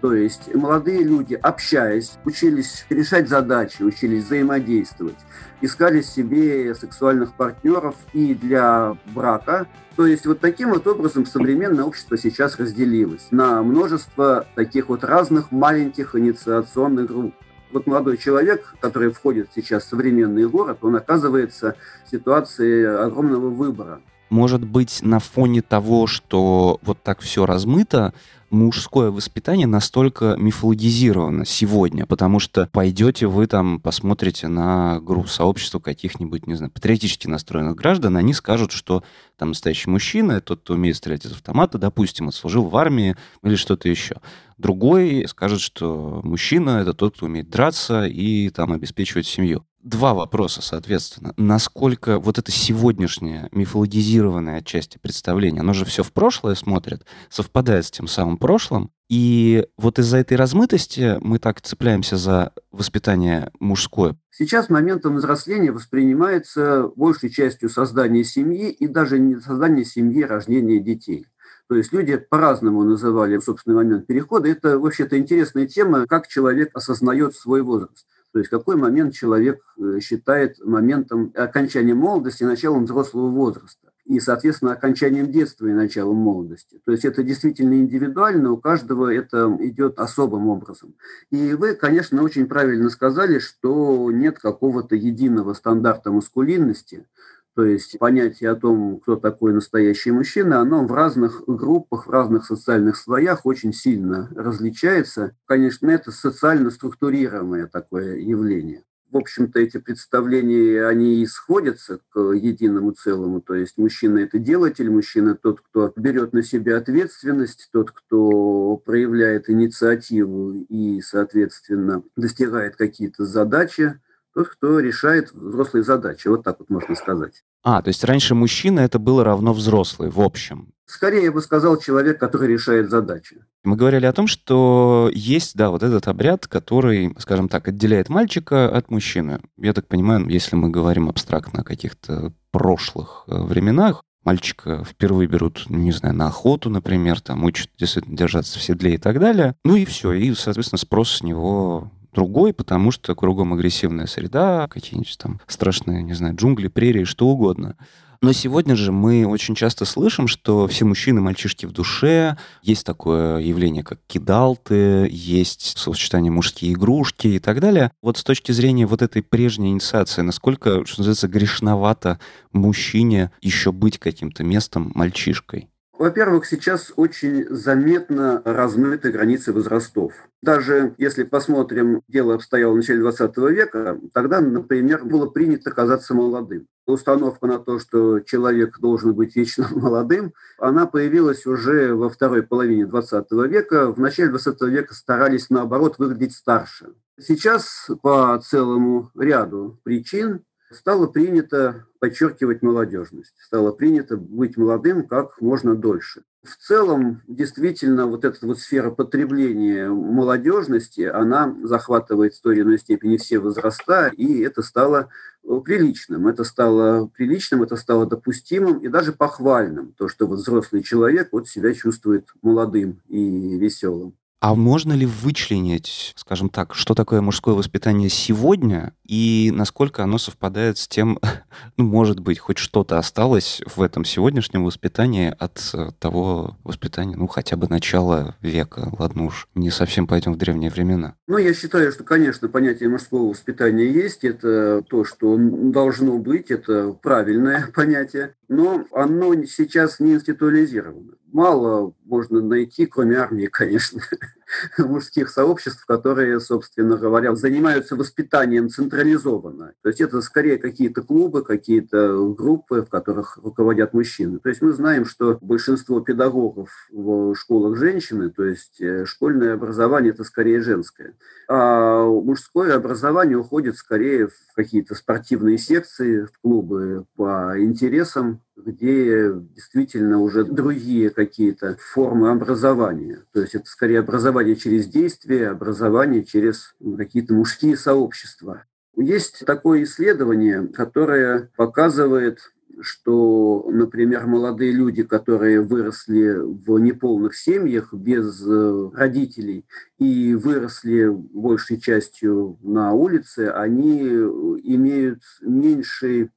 То 0.00 0.14
есть 0.14 0.54
молодые 0.54 1.02
люди, 1.04 1.34
общаясь, 1.34 2.12
учились 2.24 2.86
решать 2.88 3.28
задачи, 3.28 3.82
учились 3.82 4.24
взаимодействовать, 4.24 5.18
искали 5.60 6.00
себе 6.00 6.74
сексуальных 6.74 7.34
партнеров 7.34 7.94
и 8.12 8.34
для 8.34 8.96
брака. 9.14 9.66
То 9.96 10.06
есть 10.06 10.24
вот 10.26 10.40
таким 10.40 10.70
вот 10.70 10.86
образом 10.86 11.26
современное 11.26 11.84
общество 11.84 12.16
сейчас 12.16 12.58
разделилось 12.58 13.26
на 13.30 13.62
множество 13.62 14.46
таких 14.54 14.88
вот 14.88 15.04
разных 15.04 15.52
маленьких 15.52 16.14
инициационных 16.14 17.06
групп 17.06 17.34
вот 17.72 17.86
молодой 17.86 18.16
человек, 18.16 18.74
который 18.80 19.10
входит 19.12 19.50
сейчас 19.54 19.84
в 19.84 19.88
современный 19.88 20.48
город, 20.48 20.78
он 20.82 20.96
оказывается 20.96 21.76
в 22.04 22.10
ситуации 22.10 22.84
огромного 22.84 23.48
выбора. 23.48 24.00
Может 24.30 24.64
быть, 24.64 25.00
на 25.02 25.18
фоне 25.18 25.60
того, 25.60 26.06
что 26.06 26.78
вот 26.82 27.02
так 27.02 27.20
все 27.20 27.46
размыто, 27.46 28.14
мужское 28.50 29.10
воспитание 29.10 29.66
настолько 29.66 30.36
мифологизировано 30.38 31.44
сегодня? 31.44 32.06
Потому 32.06 32.38
что 32.38 32.68
пойдете 32.72 33.26
вы 33.26 33.48
там, 33.48 33.80
посмотрите 33.80 34.46
на 34.46 35.00
группу 35.00 35.28
сообщества 35.28 35.80
каких-нибудь, 35.80 36.46
не 36.46 36.54
знаю, 36.54 36.70
патриотически 36.70 37.26
настроенных 37.26 37.74
граждан, 37.74 38.16
они 38.16 38.32
скажут, 38.32 38.70
что 38.70 39.02
там 39.36 39.48
настоящий 39.48 39.90
мужчина, 39.90 40.40
тот, 40.40 40.60
кто 40.60 40.74
умеет 40.74 40.96
стрелять 40.96 41.26
из 41.26 41.32
автомата, 41.32 41.78
допустим, 41.78 42.28
отслужил 42.28 42.66
в 42.66 42.76
армии 42.76 43.16
или 43.42 43.56
что-то 43.56 43.88
еще. 43.88 44.16
Другой 44.58 45.26
скажет, 45.26 45.60
что 45.60 46.20
мужчина— 46.22 46.70
это 46.82 46.94
тот, 46.94 47.16
кто 47.16 47.26
умеет 47.26 47.50
драться 47.50 48.04
и 48.04 48.48
там 48.50 48.72
обеспечивать 48.72 49.26
семью. 49.26 49.64
Два 49.82 50.12
вопроса, 50.12 50.60
соответственно. 50.60 51.32
Насколько 51.38 52.18
вот 52.18 52.38
это 52.38 52.52
сегодняшнее 52.52 53.48
мифологизированное 53.50 54.58
отчасти 54.58 54.98
представление, 54.98 55.60
оно 55.60 55.72
же 55.72 55.86
все 55.86 56.02
в 56.02 56.12
прошлое 56.12 56.54
смотрит, 56.54 57.06
совпадает 57.30 57.86
с 57.86 57.90
тем 57.90 58.06
самым 58.06 58.36
прошлым, 58.36 58.90
и 59.08 59.66
вот 59.78 59.98
из-за 59.98 60.18
этой 60.18 60.36
размытости 60.36 61.16
мы 61.20 61.38
так 61.38 61.62
цепляемся 61.62 62.18
за 62.18 62.52
воспитание 62.70 63.50
мужское. 63.58 64.16
Сейчас 64.30 64.68
моментом 64.68 65.16
взросления 65.16 65.72
воспринимается 65.72 66.90
большей 66.94 67.30
частью 67.30 67.70
создание 67.70 68.22
семьи 68.22 68.70
и 68.70 68.86
даже 68.86 69.18
не 69.18 69.40
создание 69.40 69.86
семьи, 69.86 70.22
а 70.22 70.28
рождение 70.28 70.78
детей. 70.78 71.26
То 71.68 71.76
есть 71.76 71.92
люди 71.92 72.16
по-разному 72.16 72.82
называли 72.82 73.38
собственный 73.38 73.76
момент 73.76 74.06
перехода. 74.06 74.48
Это 74.48 74.78
вообще-то 74.78 75.16
интересная 75.18 75.66
тема, 75.66 76.06
как 76.06 76.28
человек 76.28 76.70
осознает 76.74 77.34
свой 77.34 77.62
возраст. 77.62 78.06
То 78.32 78.38
есть 78.38 78.50
какой 78.50 78.76
момент 78.76 79.14
человек 79.14 79.62
э, 79.78 79.98
считает 80.00 80.64
моментом 80.64 81.32
окончания 81.34 81.94
молодости 81.94 82.42
и 82.42 82.46
началом 82.46 82.84
взрослого 82.84 83.28
возраста. 83.28 83.88
И, 84.04 84.18
соответственно, 84.18 84.72
окончанием 84.72 85.30
детства 85.30 85.66
и 85.66 85.72
началом 85.72 86.16
молодости. 86.16 86.80
То 86.84 86.92
есть 86.92 87.04
это 87.04 87.22
действительно 87.22 87.74
индивидуально, 87.74 88.50
у 88.50 88.56
каждого 88.56 89.12
это 89.12 89.56
идет 89.60 90.00
особым 90.00 90.48
образом. 90.48 90.94
И 91.30 91.54
вы, 91.54 91.74
конечно, 91.74 92.22
очень 92.22 92.46
правильно 92.46 92.90
сказали, 92.90 93.38
что 93.38 94.10
нет 94.10 94.38
какого-то 94.40 94.96
единого 94.96 95.54
стандарта 95.54 96.10
маскулинности, 96.10 97.06
то 97.54 97.64
есть 97.64 97.98
понятие 97.98 98.50
о 98.50 98.56
том, 98.56 99.00
кто 99.00 99.16
такой 99.16 99.52
настоящий 99.52 100.12
мужчина, 100.12 100.60
оно 100.60 100.86
в 100.86 100.92
разных 100.92 101.42
группах, 101.46 102.06
в 102.06 102.10
разных 102.10 102.44
социальных 102.44 102.96
слоях 102.96 103.44
очень 103.44 103.72
сильно 103.72 104.30
различается. 104.34 105.36
Конечно, 105.46 105.90
это 105.90 106.12
социально 106.12 106.70
структурируемое 106.70 107.66
такое 107.66 108.16
явление. 108.16 108.84
В 109.10 109.16
общем-то, 109.16 109.58
эти 109.58 109.78
представления, 109.78 110.86
они 110.86 111.24
исходятся 111.24 111.98
к 112.10 112.20
единому 112.20 112.92
целому. 112.92 113.40
То 113.40 113.54
есть 113.54 113.76
мужчина– 113.76 114.18
это 114.20 114.38
делатель, 114.38 114.88
мужчина– 114.88 115.34
тот, 115.42 115.60
кто 115.60 115.92
берет 115.96 116.32
на 116.32 116.44
себя 116.44 116.76
ответственность, 116.76 117.70
тот, 117.72 117.90
кто 117.90 118.76
проявляет 118.76 119.50
инициативу 119.50 120.64
и, 120.68 121.00
соответственно, 121.00 122.04
достигает 122.14 122.76
какие-то 122.76 123.24
задачи 123.24 123.98
тот, 124.34 124.48
кто 124.48 124.80
решает 124.80 125.32
взрослые 125.32 125.82
задачи. 125.82 126.28
Вот 126.28 126.44
так 126.44 126.58
вот 126.58 126.70
можно 126.70 126.94
сказать. 126.94 127.42
А, 127.62 127.82
то 127.82 127.88
есть 127.88 128.04
раньше 128.04 128.34
мужчина 128.34 128.80
это 128.80 128.98
было 128.98 129.24
равно 129.24 129.52
взрослый, 129.52 130.10
в 130.10 130.20
общем. 130.20 130.72
Скорее, 130.86 131.24
я 131.24 131.32
бы 131.32 131.40
сказал, 131.40 131.78
человек, 131.78 132.18
который 132.18 132.48
решает 132.48 132.90
задачи. 132.90 133.44
Мы 133.62 133.76
говорили 133.76 134.06
о 134.06 134.12
том, 134.12 134.26
что 134.26 135.08
есть, 135.12 135.54
да, 135.54 135.70
вот 135.70 135.84
этот 135.84 136.08
обряд, 136.08 136.48
который, 136.48 137.14
скажем 137.18 137.48
так, 137.48 137.68
отделяет 137.68 138.08
мальчика 138.08 138.68
от 138.68 138.90
мужчины. 138.90 139.40
Я 139.56 139.72
так 139.72 139.86
понимаю, 139.86 140.28
если 140.28 140.56
мы 140.56 140.70
говорим 140.70 141.08
абстрактно 141.08 141.60
о 141.60 141.64
каких-то 141.64 142.32
прошлых 142.50 143.24
э, 143.28 143.40
временах, 143.40 144.02
мальчика 144.24 144.84
впервые 144.84 145.28
берут, 145.28 145.66
не 145.68 145.92
знаю, 145.92 146.14
на 146.14 146.26
охоту, 146.26 146.70
например, 146.70 147.20
там 147.20 147.44
учат 147.44 147.70
действительно 147.78 148.16
держаться 148.16 148.58
в 148.58 148.62
седле 148.62 148.94
и 148.94 148.98
так 148.98 149.20
далее. 149.20 149.54
Ну 149.64 149.76
и 149.76 149.84
все, 149.84 150.12
и, 150.12 150.34
соответственно, 150.34 150.78
спрос 150.78 151.10
с 151.10 151.22
него 151.22 151.92
другой, 152.12 152.52
потому 152.52 152.90
что 152.90 153.14
кругом 153.14 153.52
агрессивная 153.52 154.06
среда, 154.06 154.68
какие-нибудь 154.68 155.16
там 155.18 155.40
страшные, 155.46 156.02
не 156.02 156.14
знаю, 156.14 156.34
джунгли, 156.36 156.68
прерии, 156.68 157.04
что 157.04 157.26
угодно. 157.28 157.76
Но 158.22 158.32
сегодня 158.32 158.76
же 158.76 158.92
мы 158.92 159.26
очень 159.26 159.54
часто 159.54 159.86
слышим, 159.86 160.28
что 160.28 160.66
все 160.66 160.84
мужчины 160.84 161.22
мальчишки 161.22 161.64
в 161.64 161.72
душе, 161.72 162.36
есть 162.62 162.84
такое 162.84 163.38
явление, 163.38 163.82
как 163.82 163.98
кидалты, 164.06 165.08
есть 165.10 165.78
сочетание 165.78 166.30
мужские 166.30 166.74
игрушки 166.74 167.28
и 167.28 167.38
так 167.38 167.60
далее. 167.60 167.92
Вот 168.02 168.18
с 168.18 168.22
точки 168.22 168.52
зрения 168.52 168.86
вот 168.86 169.00
этой 169.00 169.22
прежней 169.22 169.70
инициации, 169.70 170.20
насколько, 170.20 170.84
что 170.84 171.00
называется, 171.00 171.28
грешновато 171.28 172.20
мужчине 172.52 173.30
еще 173.40 173.72
быть 173.72 173.98
каким-то 173.98 174.44
местом 174.44 174.92
мальчишкой? 174.94 175.69
Во-первых, 176.00 176.46
сейчас 176.46 176.94
очень 176.96 177.46
заметно 177.50 178.40
размыты 178.46 179.12
границы 179.12 179.52
возрастов. 179.52 180.14
Даже 180.40 180.94
если 180.96 181.24
посмотрим, 181.24 182.00
дело 182.08 182.36
обстояло 182.36 182.72
в 182.72 182.76
начале 182.76 183.00
20 183.00 183.36
века, 183.36 184.00
тогда, 184.14 184.40
например, 184.40 185.04
было 185.04 185.26
принято 185.26 185.70
казаться 185.70 186.14
молодым. 186.14 186.68
Установка 186.86 187.46
на 187.46 187.58
то, 187.58 187.78
что 187.78 188.20
человек 188.20 188.78
должен 188.80 189.12
быть 189.12 189.36
вечно 189.36 189.68
молодым, 189.72 190.32
она 190.56 190.86
появилась 190.86 191.44
уже 191.44 191.94
во 191.94 192.08
второй 192.08 192.44
половине 192.44 192.86
20 192.86 193.30
века. 193.46 193.92
В 193.92 194.00
начале 194.00 194.30
20 194.30 194.58
века 194.62 194.94
старались, 194.94 195.50
наоборот, 195.50 195.96
выглядеть 195.98 196.34
старше. 196.34 196.94
Сейчас 197.18 197.90
по 198.00 198.40
целому 198.42 199.10
ряду 199.14 199.78
причин 199.84 200.44
стало 200.70 201.06
принято 201.06 201.86
подчеркивать 201.98 202.62
молодежность, 202.62 203.34
стало 203.38 203.72
принято 203.72 204.16
быть 204.16 204.56
молодым 204.56 205.06
как 205.06 205.40
можно 205.40 205.74
дольше. 205.74 206.22
В 206.42 206.56
целом, 206.56 207.20
действительно, 207.28 208.06
вот 208.06 208.24
эта 208.24 208.46
вот 208.46 208.58
сфера 208.58 208.90
потребления 208.90 209.88
молодежности, 209.88 211.02
она 211.02 211.54
захватывает 211.64 212.34
в 212.34 212.40
той 212.40 212.54
или 212.54 212.62
иной 212.62 212.78
степени 212.78 213.18
все 213.18 213.38
возраста, 213.38 214.10
и 214.16 214.40
это 214.40 214.62
стало 214.62 215.10
приличным. 215.42 216.28
Это 216.28 216.44
стало 216.44 217.08
приличным, 217.08 217.62
это 217.62 217.76
стало 217.76 218.06
допустимым 218.06 218.78
и 218.78 218.88
даже 218.88 219.12
похвальным, 219.12 219.92
то, 219.92 220.08
что 220.08 220.26
вот 220.26 220.38
взрослый 220.38 220.82
человек 220.82 221.28
вот 221.32 221.48
себя 221.48 221.74
чувствует 221.74 222.28
молодым 222.40 223.02
и 223.08 223.58
веселым. 223.58 224.14
А 224.40 224.54
можно 224.54 224.94
ли 224.94 225.04
вычленить, 225.04 226.14
скажем 226.16 226.48
так, 226.48 226.74
что 226.74 226.94
такое 226.94 227.20
мужское 227.20 227.54
воспитание 227.54 228.08
сегодня 228.08 228.94
и 229.04 229.52
насколько 229.54 230.02
оно 230.02 230.16
совпадает 230.16 230.78
с 230.78 230.88
тем, 230.88 231.18
ну, 231.76 231.84
может 231.84 232.20
быть, 232.20 232.38
хоть 232.38 232.56
что-то 232.56 232.96
осталось 232.96 233.60
в 233.66 233.82
этом 233.82 234.06
сегодняшнем 234.06 234.64
воспитании 234.64 235.34
от 235.38 235.60
э, 235.74 235.90
того 235.98 236.56
воспитания, 236.64 237.16
ну, 237.16 237.26
хотя 237.26 237.56
бы 237.56 237.68
начала 237.68 238.36
века. 238.40 238.90
Ладно 238.98 239.26
уж, 239.26 239.46
не 239.54 239.70
совсем 239.70 240.06
пойдем 240.06 240.32
в 240.32 240.38
древние 240.38 240.70
времена. 240.70 241.16
Ну, 241.28 241.36
я 241.36 241.52
считаю, 241.52 241.92
что, 241.92 242.04
конечно, 242.04 242.48
понятие 242.48 242.88
мужского 242.88 243.28
воспитания 243.28 243.90
есть. 243.90 244.24
Это 244.24 244.82
то, 244.88 245.04
что 245.04 245.36
должно 245.38 246.16
быть, 246.16 246.50
это 246.50 246.92
правильное 246.92 247.68
понятие. 247.74 248.36
Но 248.48 248.86
оно 248.92 249.34
сейчас 249.44 250.00
не 250.00 250.14
институализировано 250.14 251.12
мало 251.32 251.94
можно 252.04 252.40
найти, 252.40 252.86
кроме 252.86 253.16
армии, 253.16 253.46
конечно, 253.46 254.02
мужских 254.78 255.30
сообществ, 255.30 255.84
которые, 255.86 256.40
собственно 256.40 256.96
говоря, 256.96 257.34
занимаются 257.34 257.96
воспитанием 257.96 258.68
централизованно. 258.68 259.72
То 259.82 259.88
есть 259.88 260.00
это 260.00 260.20
скорее 260.22 260.58
какие-то 260.58 261.02
клубы, 261.02 261.42
какие-то 261.42 262.34
группы, 262.34 262.82
в 262.82 262.88
которых 262.88 263.38
руководят 263.38 263.94
мужчины. 263.94 264.38
То 264.38 264.48
есть 264.48 264.62
мы 264.62 264.72
знаем, 264.72 265.04
что 265.04 265.38
большинство 265.40 266.00
педагогов 266.00 266.70
в 266.90 267.34
школах 267.34 267.78
женщины, 267.78 268.30
то 268.30 268.44
есть 268.44 268.80
э, 268.80 269.04
школьное 269.06 269.54
образование– 269.54 270.12
это 270.14 270.24
скорее 270.24 270.60
женское. 270.60 271.14
А 271.48 272.04
мужское 272.04 272.74
образование 272.74 273.38
уходит 273.38 273.76
скорее 273.76 274.28
в 274.28 274.34
какие-то 274.54 274.94
спортивные 274.94 275.58
секции, 275.58 276.24
в 276.24 276.38
клубы 276.40 277.06
по 277.16 277.54
интересам, 277.56 278.42
где 278.64 279.32
действительно 279.34 280.20
уже 280.20 280.44
другие 280.44 281.10
какие-то 281.10 281.76
формы 281.78 282.30
образования. 282.30 283.24
То 283.32 283.40
есть 283.40 283.54
это 283.54 283.66
скорее 283.66 284.00
образование 284.00 284.56
через 284.56 284.86
действие, 284.86 285.48
образование 285.48 286.24
через 286.24 286.74
какие-то 286.96 287.34
мужские 287.34 287.76
сообщества. 287.76 288.64
Есть 288.96 289.44
такое 289.46 289.84
исследование, 289.84 290.68
которое 290.68 291.50
показывает, 291.56 292.40
что, 292.82 293.66
например, 293.70 294.26
молодые 294.26 294.72
люди, 294.72 295.02
которые 295.02 295.60
выросли 295.60 296.34
в 296.38 296.78
неполных 296.78 297.36
семьях 297.36 297.92
без 297.92 298.42
э, 298.46 298.90
родителей 298.94 299.66
и 299.98 300.34
выросли 300.34 301.08
большей 301.08 301.78
частью 301.78 302.58
на 302.62 302.92
улице, 302.92 303.50
они 303.54 304.00
имеют 304.00 305.22
меньший 305.42 306.30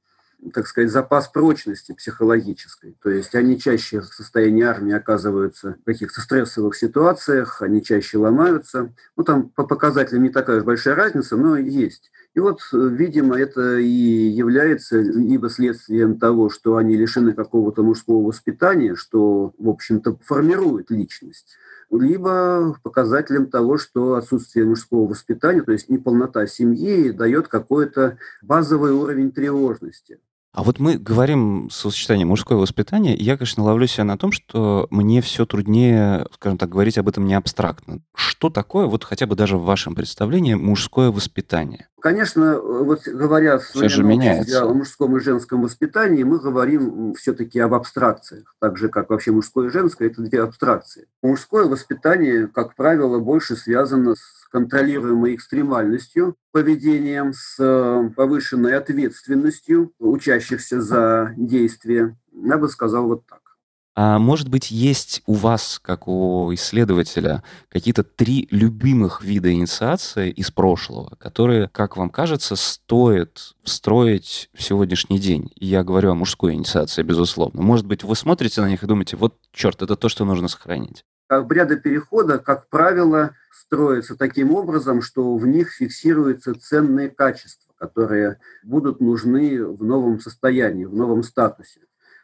так 0.51 0.67
сказать, 0.67 0.91
запас 0.91 1.27
прочности 1.27 1.93
психологической. 1.93 2.97
То 3.01 3.10
есть 3.10 3.36
они 3.36 3.60
чаще 3.60 4.01
в 4.01 4.06
состоянии 4.06 4.63
армии 4.63 4.93
оказываются 4.93 5.77
в 5.82 5.86
каких-то 5.86 6.21
стрессовых 6.21 6.75
ситуациях, 6.75 7.62
они 7.62 7.84
чаще 7.84 8.17
ломаются. 8.17 8.93
Ну, 9.15 9.23
там 9.23 9.49
по 9.49 9.65
показателям 9.65 10.23
не 10.23 10.29
такая 10.29 10.58
уж 10.58 10.63
большая 10.63 10.95
разница, 10.95 11.38
но 11.38 11.58
есть. 11.58 12.12
И 12.34 12.39
вот, 12.39 12.62
видимо, 12.71 13.38
это 13.38 13.77
и 13.77 13.86
является 13.86 14.99
либо 14.99 15.49
следствием 15.49 16.17
того, 16.17 16.49
что 16.49 16.77
они 16.77 16.97
лишены 16.97 17.34
какого-то 17.34 17.84
мужского 17.84 18.25
воспитания, 18.25 18.95
что, 18.95 19.53
в 19.58 19.69
общем-то, 19.69 20.17
формирует 20.25 20.89
личность, 20.89 21.58
либо 21.91 22.75
показателем 22.82 23.47
того, 23.51 23.77
что 23.77 24.15
отсутствие 24.15 24.65
мужского 24.65 25.08
воспитания, 25.08 25.62
то 25.62 25.71
есть 25.71 25.89
неполнота 25.89 26.47
семьи, 26.47 27.12
дает 27.12 27.47
какой-то 27.49 28.17
базовый 28.41 28.93
уровень 28.93 29.32
тревожности. 29.32 30.19
А 30.54 30.62
вот 30.62 30.80
мы 30.80 31.00
говорим 31.00 31.70
сочетание 31.72 32.28
мужское 32.28 32.60
воспитание, 32.60 33.16
и 33.16 33.24
я, 33.24 33.38
конечно, 33.38 33.63
ловлю 33.63 33.88
себя 33.88 34.04
на 34.04 34.20
том, 34.20 34.32
что 34.32 34.88
мне 34.92 35.20
все 35.22 35.48
труднее, 35.48 36.28
скажем 36.36 36.60
так, 36.60 36.70
говорить 36.70 37.00
об 37.00 37.10
этом 37.10 37.26
не 37.26 37.34
абстрактно. 37.34 38.02
Что 38.13 38.52
такое, 38.52 38.86
вот 38.86 39.04
хотя 39.04 39.26
бы 39.26 39.36
даже 39.36 39.58
в 39.58 39.63
вашем 39.63 39.96
представлении, 39.96 40.54
мужское 40.54 41.10
воспитание? 41.10 41.88
Конечно, 42.04 42.60
вот 42.60 43.08
говоря 43.08 43.60
все 43.60 43.88
же 43.88 44.04
меняется. 44.04 44.66
о 44.66 44.74
мужском 44.74 45.16
и 45.16 45.22
женском 45.22 45.62
воспитании, 45.62 46.24
мы 46.24 46.38
говорим 46.38 47.13
все-таки 47.13 47.62
об 47.62 47.74
абстракциях, 47.74 48.54
так 48.60 48.78
же, 48.78 48.89
как 48.89 49.10
вообще 49.10 49.32
мужское 49.32 49.70
и 49.70 49.72
женское, 49.72 50.10
это 50.10 50.22
две 50.22 50.42
абстракции. 50.42 51.08
Мужское 51.22 51.63
воспитание, 51.63 52.48
как 52.48 52.76
правило, 52.76 53.20
больше 53.20 53.56
связано 53.56 54.16
с 54.16 54.50
контролируемой 54.52 55.36
экстремальностью, 55.36 56.36
поведением 56.52 57.32
с 57.32 57.56
э, 57.58 58.10
повышенной 58.18 58.76
ответственностью 58.76 59.94
учащихся 59.98 60.82
за 60.82 61.34
действия. 61.38 62.18
Я 62.34 62.58
бы 62.58 62.68
сказал 62.68 63.08
вот 63.08 63.26
так. 63.28 63.42
А 63.95 64.17
может 64.17 64.49
быть, 64.49 64.71
есть 64.71 65.21
у 65.27 65.34
вас, 65.34 65.79
как 65.79 66.08
у 66.08 66.51
исследователя, 66.53 67.43
какие-то 67.69 68.03
три 68.03 68.47
любимых 68.49 69.23
вида 69.23 69.51
инициации 69.53 70.32
из 70.32 70.49
прошлого, 70.49 71.15
которые, 71.19 71.69
как 71.71 71.95
вам 71.95 72.10
кажется, 72.10 72.56
стоит 72.56 73.53
встроить 73.63 74.49
в 74.56 74.63
сегодняшний 74.63 75.19
день? 75.19 75.51
Я 75.56 75.84
говорю 75.84 76.12
о 76.12 76.15
мужской 76.15 76.53
инициации, 76.53 77.03
безусловно. 77.03 77.62
Может 77.62 77.86
быть, 77.86 78.03
вы 78.03 78.15
смотрите 78.15 78.62
на 78.62 78.69
них 78.69 78.84
и 78.84 78.88
думаете, 78.88 79.15
вот, 79.15 79.36
черт, 79.51 79.84
это 79.84 79.95
то, 79.95 80.10
что 80.10 80.25
нужно 80.25 80.47
сохранить. 80.47 81.06
Обряды 81.27 81.77
перехода, 81.77 82.39
как 82.39 82.69
правило, 82.69 83.36
строятся 83.51 84.15
таким 84.15 84.56
образом, 84.56 85.03
что 85.03 85.38
в 85.38 85.45
них 85.45 85.71
фиксируются 85.71 86.56
ценные 86.56 87.10
качества, 87.10 87.71
которые 87.77 88.39
будут 88.63 89.01
нужны 89.01 89.63
в 89.63 89.84
новом 89.84 90.19
состоянии, 90.19 90.86
в 90.86 90.95
новом 90.95 91.21
статусе. 91.21 91.82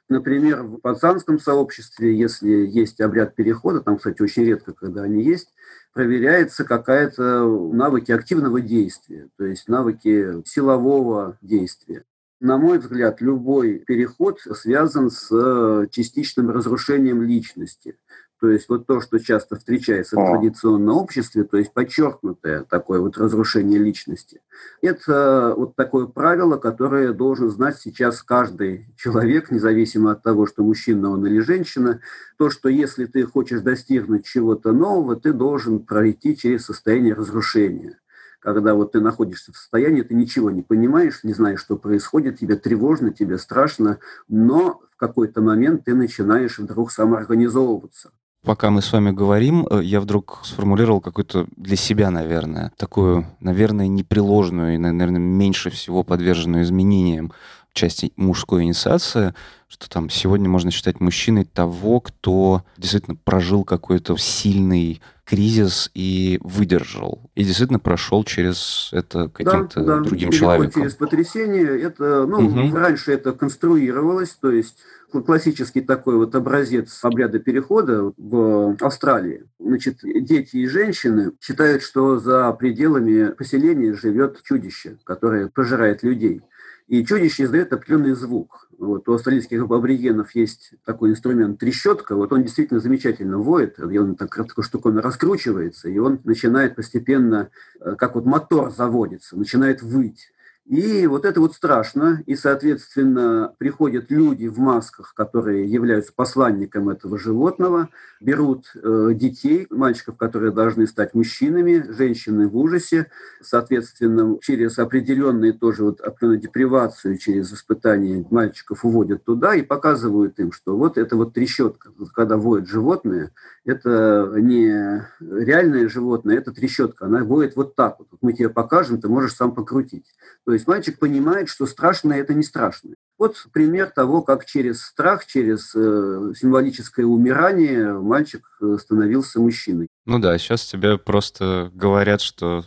Например, 0.10 0.64
в 0.64 0.78
пацанском 0.80 1.40
сообществе, 1.40 2.18
если 2.18 2.50
есть 2.50 3.00
обряд 3.00 3.36
перехода, 3.36 3.82
там, 3.82 3.98
кстати, 3.98 4.22
очень 4.24 4.44
редко, 4.44 4.74
когда 4.74 5.04
они 5.04 5.24
есть, 5.24 5.54
проверяется 5.94 6.64
какая-то 6.64 7.46
навыки 7.72 8.12
активного 8.12 8.60
действия, 8.60 9.30
то 9.38 9.46
есть 9.46 9.68
навыки 9.68 10.44
силового 10.46 11.38
действия. 11.42 12.06
На 12.40 12.58
мой 12.58 12.80
взгляд, 12.80 13.22
любой 13.22 13.80
переход 13.80 14.40
связан 14.42 15.12
с 15.12 15.88
частичным 15.92 16.50
разрушением 16.50 17.22
личности– 17.22 17.96
то 18.40 18.50
есть 18.50 18.70
вот 18.70 18.88
то, 18.88 19.02
что 19.02 19.20
часто 19.20 19.58
встречается 19.58 20.16
в 20.16 20.26
традиционном 20.26 20.98
обществе, 20.98 21.44
то 21.44 21.58
есть 21.58 21.74
подчеркнутое 21.74 22.64
такое 22.64 23.02
вот 23.02 23.18
разрушение 23.18 23.80
личности, 23.80 24.42
это 24.82 25.54
вот 25.58 25.76
такое 25.76 26.08
правило, 26.08 26.58
которое 26.58 27.12
должен 27.14 27.50
знать 27.50 27.78
сейчас 27.78 28.24
каждый 28.24 28.88
человек, 28.96 29.52
независимо 29.52 30.12
от 30.12 30.24
того, 30.24 30.46
что 30.46 30.64
мужчина 30.64 31.10
он 31.10 31.26
или 31.26 31.40
женщина, 31.40 32.00
то, 32.38 32.50
что 32.50 32.70
если 32.70 33.06
ты 33.06 33.24
хочешь 33.26 33.62
достигнуть 33.62 34.26
чего-то 34.26 34.72
нового, 34.72 35.16
ты 35.16 35.34
должен 35.34 35.80
пройти 35.80 36.38
через 36.38 36.66
состояние 36.66 37.14
разрушения. 37.14 38.00
Когда 38.40 38.74
вот 38.74 38.94
ты 38.94 39.02
находишься 39.02 39.52
в 39.52 39.58
состоянии, 39.58 40.02
ты 40.02 40.14
ничего 40.14 40.50
не 40.50 40.62
понимаешь, 40.62 41.24
не 41.24 41.34
знаешь, 41.34 41.60
что 41.60 41.76
происходит, 41.76 42.40
тебе 42.40 42.56
тревожно, 42.56 43.12
тебе 43.12 43.38
страшно, 43.38 44.00
но 44.30 44.82
в 44.92 44.96
какой-то 44.96 45.42
момент 45.42 45.84
ты 45.84 45.94
начинаешь 45.94 46.58
вдруг 46.58 46.92
самоорганизовываться. 46.92 48.12
Пока 48.46 48.70
мы 48.70 48.82
с 48.82 48.94
вами 48.94 49.12
говорим, 49.12 49.68
э, 49.70 49.82
я 49.84 50.00
вдруг 50.00 50.40
сформулировал 50.44 51.02
какую-то 51.02 51.48
для 51.58 51.76
себя, 51.76 52.10
наверное, 52.10 52.72
такую, 52.78 53.26
наверное, 53.42 53.88
непреложную 53.88 54.76
и, 54.76 54.78
наверное, 54.78 55.20
меньше 55.20 55.70
всего 55.70 56.04
подверженную 56.04 56.64
изменениям 56.64 57.34
части 57.74 58.12
мужской 58.16 58.64
инициации, 58.64 59.34
что 59.68 59.90
там 59.90 60.10
сегодня 60.10 60.50
можно 60.50 60.72
считать 60.72 61.00
мужчиной 61.00 61.46
того, 61.46 62.00
кто 62.00 62.64
действительно 62.78 63.16
прожил 63.16 63.64
какой-то 63.64 64.18
сильный 64.18 65.02
кризис 65.26 65.92
и 65.94 66.40
выдержал. 66.42 67.30
И 67.36 67.44
действительно 67.44 67.78
прошел 67.78 68.24
через 68.24 68.90
это 68.92 69.30
каким-то 69.30 69.82
да, 69.82 69.98
да, 69.98 70.00
другим 70.02 70.32
человеком. 70.32 70.82
Через 70.82 70.96
потрясение. 70.96 71.80
Это, 71.82 72.26
ну, 72.26 72.40
угу. 72.40 72.76
раньше 72.76 73.12
это 73.12 73.34
конструировалось, 73.34 74.32
то 74.42 74.50
есть 74.50 74.78
классический 75.12 75.82
такой 75.82 76.18
вот 76.18 76.34
образец 76.36 77.00
обряда 77.04 77.40
перехода 77.40 78.12
в 78.18 78.76
Австралии. 78.82 79.46
Значит, 79.60 80.00
дети 80.02 80.58
и 80.58 80.68
женщины 80.68 81.32
считают, 81.42 81.84
что 81.84 82.20
за 82.20 82.52
пределами 82.54 83.32
поселения 83.32 83.94
живет 83.94 84.42
чудище, 84.44 84.98
которое 85.04 85.48
пожирает 85.48 86.04
людей. 86.04 86.42
И 86.90 87.06
чудище 87.06 87.44
издает 87.44 87.72
определенный 87.72 88.14
звук. 88.14 88.68
Вот 88.80 89.08
у 89.08 89.14
австралийских 89.14 89.62
аборигенов 89.62 90.34
есть 90.34 90.72
такой 90.86 91.12
инструмент 91.12 91.60
трещотка. 91.60 92.16
Вот 92.16 92.34
он 92.34 92.42
действительно 92.42 92.80
замечательно 92.80 93.38
воет, 93.38 93.80
он 93.80 94.16
так 94.16 94.36
такой 94.36 94.64
штуковина 94.64 95.00
раскручивается, 95.00 95.88
и 95.88 96.00
он 96.00 96.20
начинает 96.24 96.76
постепенно, 96.76 97.52
э, 97.80 97.96
как 97.96 98.16
вот 98.16 98.26
мотор 98.26 98.72
заводится, 98.72 99.38
начинает 99.38 99.84
выть. 99.84 100.32
И 100.70 101.08
вот 101.08 101.26
это 101.26 101.42
вот 101.42 101.56
страшно, 101.56 102.22
и, 102.28 102.36
соответственно, 102.36 103.56
приходят 103.58 104.12
люди 104.12 104.46
в 104.46 104.60
масках, 104.60 105.16
которые 105.16 105.66
являются 105.66 106.14
посланником 106.14 106.90
этого 106.90 107.18
животного, 107.18 107.90
берут 108.22 108.72
э, 108.76 109.14
детей, 109.16 109.66
мальчиков, 109.72 110.18
которые 110.18 110.52
должны 110.52 110.86
стать 110.86 111.16
мужчинами, 111.16 111.92
женщины 111.92 112.48
в 112.48 112.56
ужасе, 112.56 113.08
соответственно, 113.42 114.38
через 114.44 114.78
определенные 114.78 115.54
тоже 115.54 115.86
вот 115.86 116.02
определенную 116.02 116.42
депривацию, 116.42 117.18
через 117.18 117.52
испытания 117.52 118.24
мальчиков 118.30 118.86
уводят 118.86 119.24
туда 119.24 119.56
и 119.56 119.64
показывают 119.64 120.38
им, 120.38 120.52
что 120.52 120.78
вот 120.78 121.00
это 121.00 121.16
вот 121.16 121.34
трещотка, 121.34 121.90
когда 122.14 122.38
воет 122.38 122.68
животное, 122.68 123.32
это 123.66 124.34
не 124.36 125.04
реальное 125.20 125.90
животное, 125.90 126.38
это 126.38 126.52
трещотка, 126.52 127.08
она 127.08 127.24
воет 127.24 127.56
вот 127.56 127.76
так 127.76 127.98
вот, 127.98 128.08
мы 128.22 128.34
тебе 128.34 128.50
покажем, 128.50 129.02
ты 129.02 129.08
можешь 129.08 129.34
сам 129.34 129.56
покрутить. 129.56 130.06
То 130.46 130.54
есть 130.60 130.68
мальчик 130.68 131.00
понимает, 131.00 131.50
что 131.50 131.66
страшное– 131.66 132.20
это 132.22 132.34
не 132.34 132.44
страшное. 132.44 132.96
Вот 133.18 133.36
пример 133.52 133.90
того, 133.90 134.22
как 134.22 134.46
через 134.46 134.82
страх, 134.82 135.26
через 135.26 135.74
э, 135.76 136.34
символическое 136.38 137.06
умирание 137.06 137.94
мальчик 137.94 138.46
э, 138.62 138.78
становился 138.80 139.40
мужчиной. 139.40 139.88
Ну 140.06 140.20
да, 140.20 140.38
сейчас 140.38 140.66
тебе 140.66 140.98
просто 140.98 141.72
говорят, 141.74 142.22
что, 142.22 142.66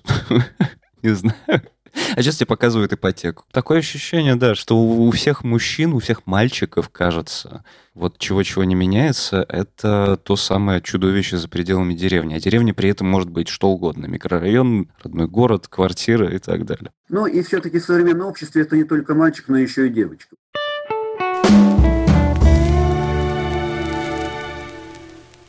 не 1.03 1.15
знаю, 1.15 1.63
а 2.17 2.23
сейчас 2.23 2.37
тебе 2.37 2.47
показывают 2.47 2.93
ипотеку. 2.93 3.45
Такое 3.53 3.79
ощущение, 3.79 4.37
да, 4.37 4.55
что 4.55 4.79
у 4.79 5.11
всех 5.11 5.45
мужчин, 5.45 5.93
у 5.93 5.99
всех 5.99 6.27
мальчиков, 6.27 6.89
кажется, 6.89 7.65
вот 7.95 8.19
чего-чего 8.19 8.65
не 8.65 8.75
меняется, 8.75 9.45
это 9.49 10.19
то 10.23 10.37
самое 10.37 10.81
чудовище 10.81 11.37
за 11.37 11.49
пределами 11.49 11.95
деревни. 11.95 12.35
А 12.35 12.41
деревня 12.41 12.75
при 12.75 12.91
этом 12.91 13.09
может 13.09 13.31
быть 13.31 13.49
что 13.49 13.69
угодно. 13.69 14.07
Микрорайон, 14.07 14.89
родной 15.03 15.27
город, 15.27 15.69
квартира 15.69 16.29
и 16.29 16.39
так 16.39 16.65
далее. 16.65 16.91
Ну 17.09 17.27
и 17.27 17.43
все-таки 17.43 17.79
в 17.79 17.85
современном 17.85 18.29
обществе 18.29 18.63
это 18.63 18.77
не 18.77 18.85
только 18.85 19.15
мальчик, 19.15 19.47
но 19.49 19.59
еще 19.59 19.87
и 19.87 19.91
девочка. 19.91 20.37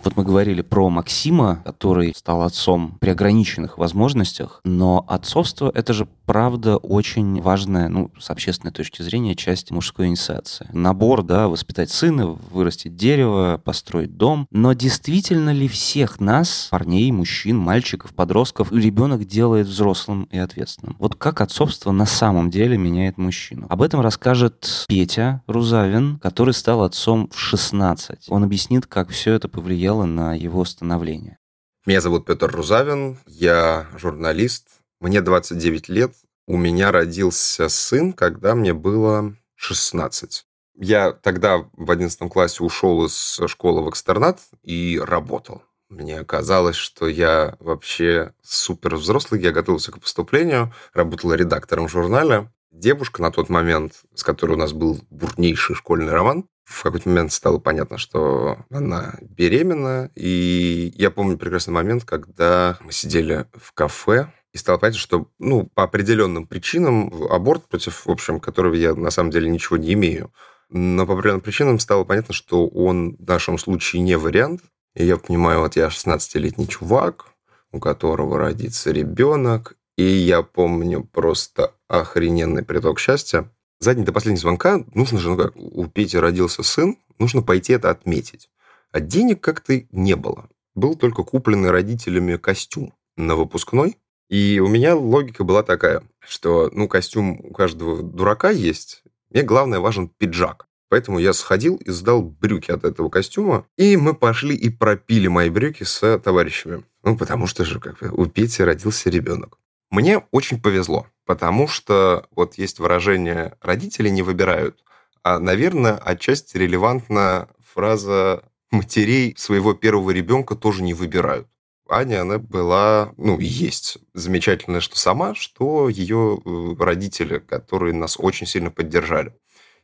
Вот 0.03 0.17
мы 0.17 0.23
говорили 0.25 0.61
про 0.61 0.89
Максима, 0.89 1.61
который 1.63 2.13
стал 2.13 2.41
отцом 2.41 2.97
при 2.99 3.11
ограниченных 3.11 3.77
возможностях, 3.77 4.59
но 4.65 5.05
отцовство— 5.07 5.71
это 5.73 5.93
же, 5.93 6.09
правда, 6.25 6.75
очень 6.75 7.41
важная, 7.41 7.87
ну, 7.87 8.11
с 8.19 8.29
общественной 8.29 8.73
точки 8.73 9.01
зрения, 9.01 9.33
часть 9.33 9.71
мужской 9.71 10.07
инициации. 10.07 10.67
Набор, 10.73 11.23
да, 11.23 11.47
воспитать 11.47 11.89
сына, 11.89 12.27
вырастить 12.27 12.97
дерево, 12.97 13.61
построить 13.63 14.17
дом. 14.17 14.45
Но 14.51 14.73
действительно 14.73 15.51
ли 15.51 15.69
всех 15.69 16.19
нас, 16.19 16.67
парней, 16.69 17.09
мужчин, 17.13 17.57
мальчиков, 17.57 18.13
подростков, 18.13 18.73
ребенок 18.73 19.25
делает 19.25 19.67
взрослым 19.67 20.23
и 20.31 20.37
ответственным? 20.37 20.97
Вот 20.99 21.15
как 21.15 21.39
отцовство 21.39 21.91
на 21.91 22.05
самом 22.05 22.49
деле 22.49 22.77
меняет 22.77 23.17
мужчину? 23.17 23.67
Об 23.69 23.81
этом 23.81 24.01
расскажет 24.01 24.85
Петя 24.89 25.41
Рузавин, 25.47 26.19
который 26.19 26.53
стал 26.53 26.83
отцом 26.83 27.29
в 27.33 27.39
16. 27.39 28.25
Он 28.27 28.43
объяснит, 28.43 28.85
как 28.85 29.09
все 29.09 29.33
это 29.33 29.47
повлияло 29.47 29.92
повлияло 29.93 30.05
на 30.05 30.33
его 30.33 30.65
становление? 30.65 31.37
Меня 31.85 32.01
зовут 32.01 32.25
Петр 32.25 32.49
Рузавин, 32.49 33.17
я 33.27 33.87
журналист, 33.97 34.67
мне 34.99 35.21
29 35.21 35.89
лет, 35.89 36.13
у 36.47 36.57
меня 36.57 36.91
родился 36.91 37.69
сын, 37.69 38.13
когда 38.13 38.55
мне 38.55 38.73
было 38.73 39.35
16. 39.55 40.45
Я 40.75 41.11
тогда 41.11 41.65
в 41.73 41.91
11 41.91 42.31
классе 42.31 42.63
ушел 42.63 43.05
из 43.05 43.39
школы 43.47 43.83
в 43.83 43.89
экстернат 43.89 44.39
и 44.63 44.99
работал. 45.03 45.61
Мне 45.89 46.23
казалось, 46.23 46.75
что 46.75 47.07
я 47.07 47.55
вообще 47.59 48.33
супер 48.41 48.95
взрослый, 48.95 49.41
я 49.41 49.51
готовился 49.51 49.91
к 49.91 49.99
поступлению, 49.99 50.73
работал 50.93 51.33
редактором 51.33 51.87
в 51.87 51.91
журнале. 51.91 52.49
Девушка 52.71 53.21
на 53.21 53.31
тот 53.31 53.49
момент, 53.49 54.01
с 54.15 54.23
которой 54.23 54.53
у 54.53 54.57
нас 54.57 54.73
был 54.73 54.99
бурнейший 55.11 55.75
школьный 55.75 56.11
роман, 56.11 56.45
в 56.73 56.83
какой-то 56.83 57.07
момент 57.07 57.31
стало 57.31 57.59
понятно, 57.59 57.97
что 57.97 58.57
она 58.71 59.15
беременна. 59.21 60.11
И 60.15 60.91
я 60.95 61.11
помню 61.11 61.37
прекрасный 61.37 61.71
момент, 61.71 62.03
когда 62.03 62.77
мы 62.81 62.91
сидели 62.91 63.45
в 63.53 63.73
кафе, 63.73 64.31
и 64.51 64.57
стало 64.57 64.77
понятно, 64.77 64.99
что 64.99 65.27
ну, 65.39 65.69
по 65.73 65.83
определенным 65.83 66.47
причинам 66.47 67.11
аборт, 67.29 67.67
против, 67.67 68.05
в 68.05 68.11
общем, 68.11 68.39
которого 68.39 68.73
я 68.73 68.93
на 68.93 69.11
самом 69.11 69.31
деле 69.31 69.49
ничего 69.49 69.77
не 69.77 69.93
имею, 69.93 70.31
но 70.69 71.05
по 71.05 71.13
определенным 71.13 71.41
причинам 71.41 71.79
стало 71.79 72.03
понятно, 72.03 72.33
что 72.33 72.67
он 72.67 73.15
в 73.17 73.27
нашем 73.27 73.57
случае 73.57 74.01
не 74.01 74.17
вариант. 74.17 74.61
И 74.95 75.05
я 75.05 75.17
понимаю, 75.17 75.59
вот 75.59 75.75
я 75.75 75.87
16-летний 75.87 76.67
чувак, 76.67 77.25
у 77.71 77.79
которого 77.79 78.37
родится 78.37 78.91
ребенок, 78.91 79.75
и 79.97 80.03
я 80.03 80.41
помню 80.43 81.03
просто 81.03 81.73
охрененный 81.87 82.63
приток 82.63 82.99
счастья. 82.99 83.49
За 83.83 83.93
день 83.93 84.05
до 84.05 84.13
последнего 84.13 84.39
звонка 84.39 84.85
нужно 84.93 85.19
же, 85.19 85.29
ну 85.29 85.35
как, 85.35 85.57
у 85.57 85.85
Пети 85.87 86.15
родился 86.15 86.63
сын, 86.63 86.95
нужно 87.19 87.41
пойти 87.41 87.73
это 87.73 87.89
отметить. 87.89 88.49
А 88.93 89.01
денег 89.01 89.41
как-то 89.41 89.73
не 89.91 90.15
было. 90.15 90.47
Был 90.73 90.95
только 90.95 91.23
купленный 91.23 91.69
родителями 91.69 92.37
костюм 92.37 92.93
на 93.17 93.35
выпускной, 93.35 93.97
и 94.29 94.61
у 94.63 94.69
меня 94.69 94.95
логика 94.95 95.43
была 95.43 95.63
такая, 95.63 96.01
что, 96.19 96.69
ну, 96.71 96.87
костюм 96.87 97.41
у 97.43 97.51
каждого 97.51 98.01
дурака 98.01 98.51
есть, 98.51 99.03
мне 99.29 99.43
главное 99.43 99.81
важен 99.81 100.07
пиджак. 100.07 100.65
Поэтому 100.87 101.19
я 101.19 101.33
сходил 101.33 101.75
и 101.75 101.91
сдал 101.91 102.21
брюки 102.21 102.71
от 102.71 102.85
этого 102.85 103.09
костюма, 103.09 103.65
и 103.75 103.97
мы 103.97 104.13
пошли 104.13 104.55
и 104.55 104.69
пропили 104.69 105.27
мои 105.27 105.49
брюки 105.49 105.83
с 105.83 106.19
товарищами. 106.19 106.85
Ну, 107.03 107.17
потому 107.17 107.47
что 107.47 107.65
же 107.65 107.81
как 107.81 107.99
бы 107.99 108.11
у 108.11 108.27
Пети 108.27 108.63
родился 108.63 109.09
ребенок. 109.09 109.59
Мне 109.93 110.23
очень 110.31 110.59
повезло, 110.59 111.05
потому 111.23 111.67
что 111.67 112.25
вот 112.31 112.55
есть 112.55 112.79
выражение 112.79 113.55
«родители 113.61 114.09
не 114.09 114.23
выбирают», 114.23 114.83
а, 115.21 115.37
наверное, 115.37 115.97
отчасти 115.97 116.57
релевантна 116.57 117.47
фраза 117.63 118.41
«матерей 118.71 119.35
своего 119.37 119.75
первого 119.75 120.09
ребенка 120.09 120.55
тоже 120.55 120.81
не 120.81 120.95
выбирают». 120.95 121.47
Аня, 121.87 122.21
она 122.21 122.39
была, 122.39 123.13
ну, 123.17 123.37
есть 123.37 123.99
замечательная, 124.15 124.79
что 124.79 124.97
сама, 124.97 125.35
что 125.35 125.89
ее 125.89 126.41
э, 126.43 126.75
родители, 126.79 127.37
которые 127.37 127.93
нас 127.93 128.17
очень 128.17 128.47
сильно 128.47 128.71
поддержали. 128.71 129.35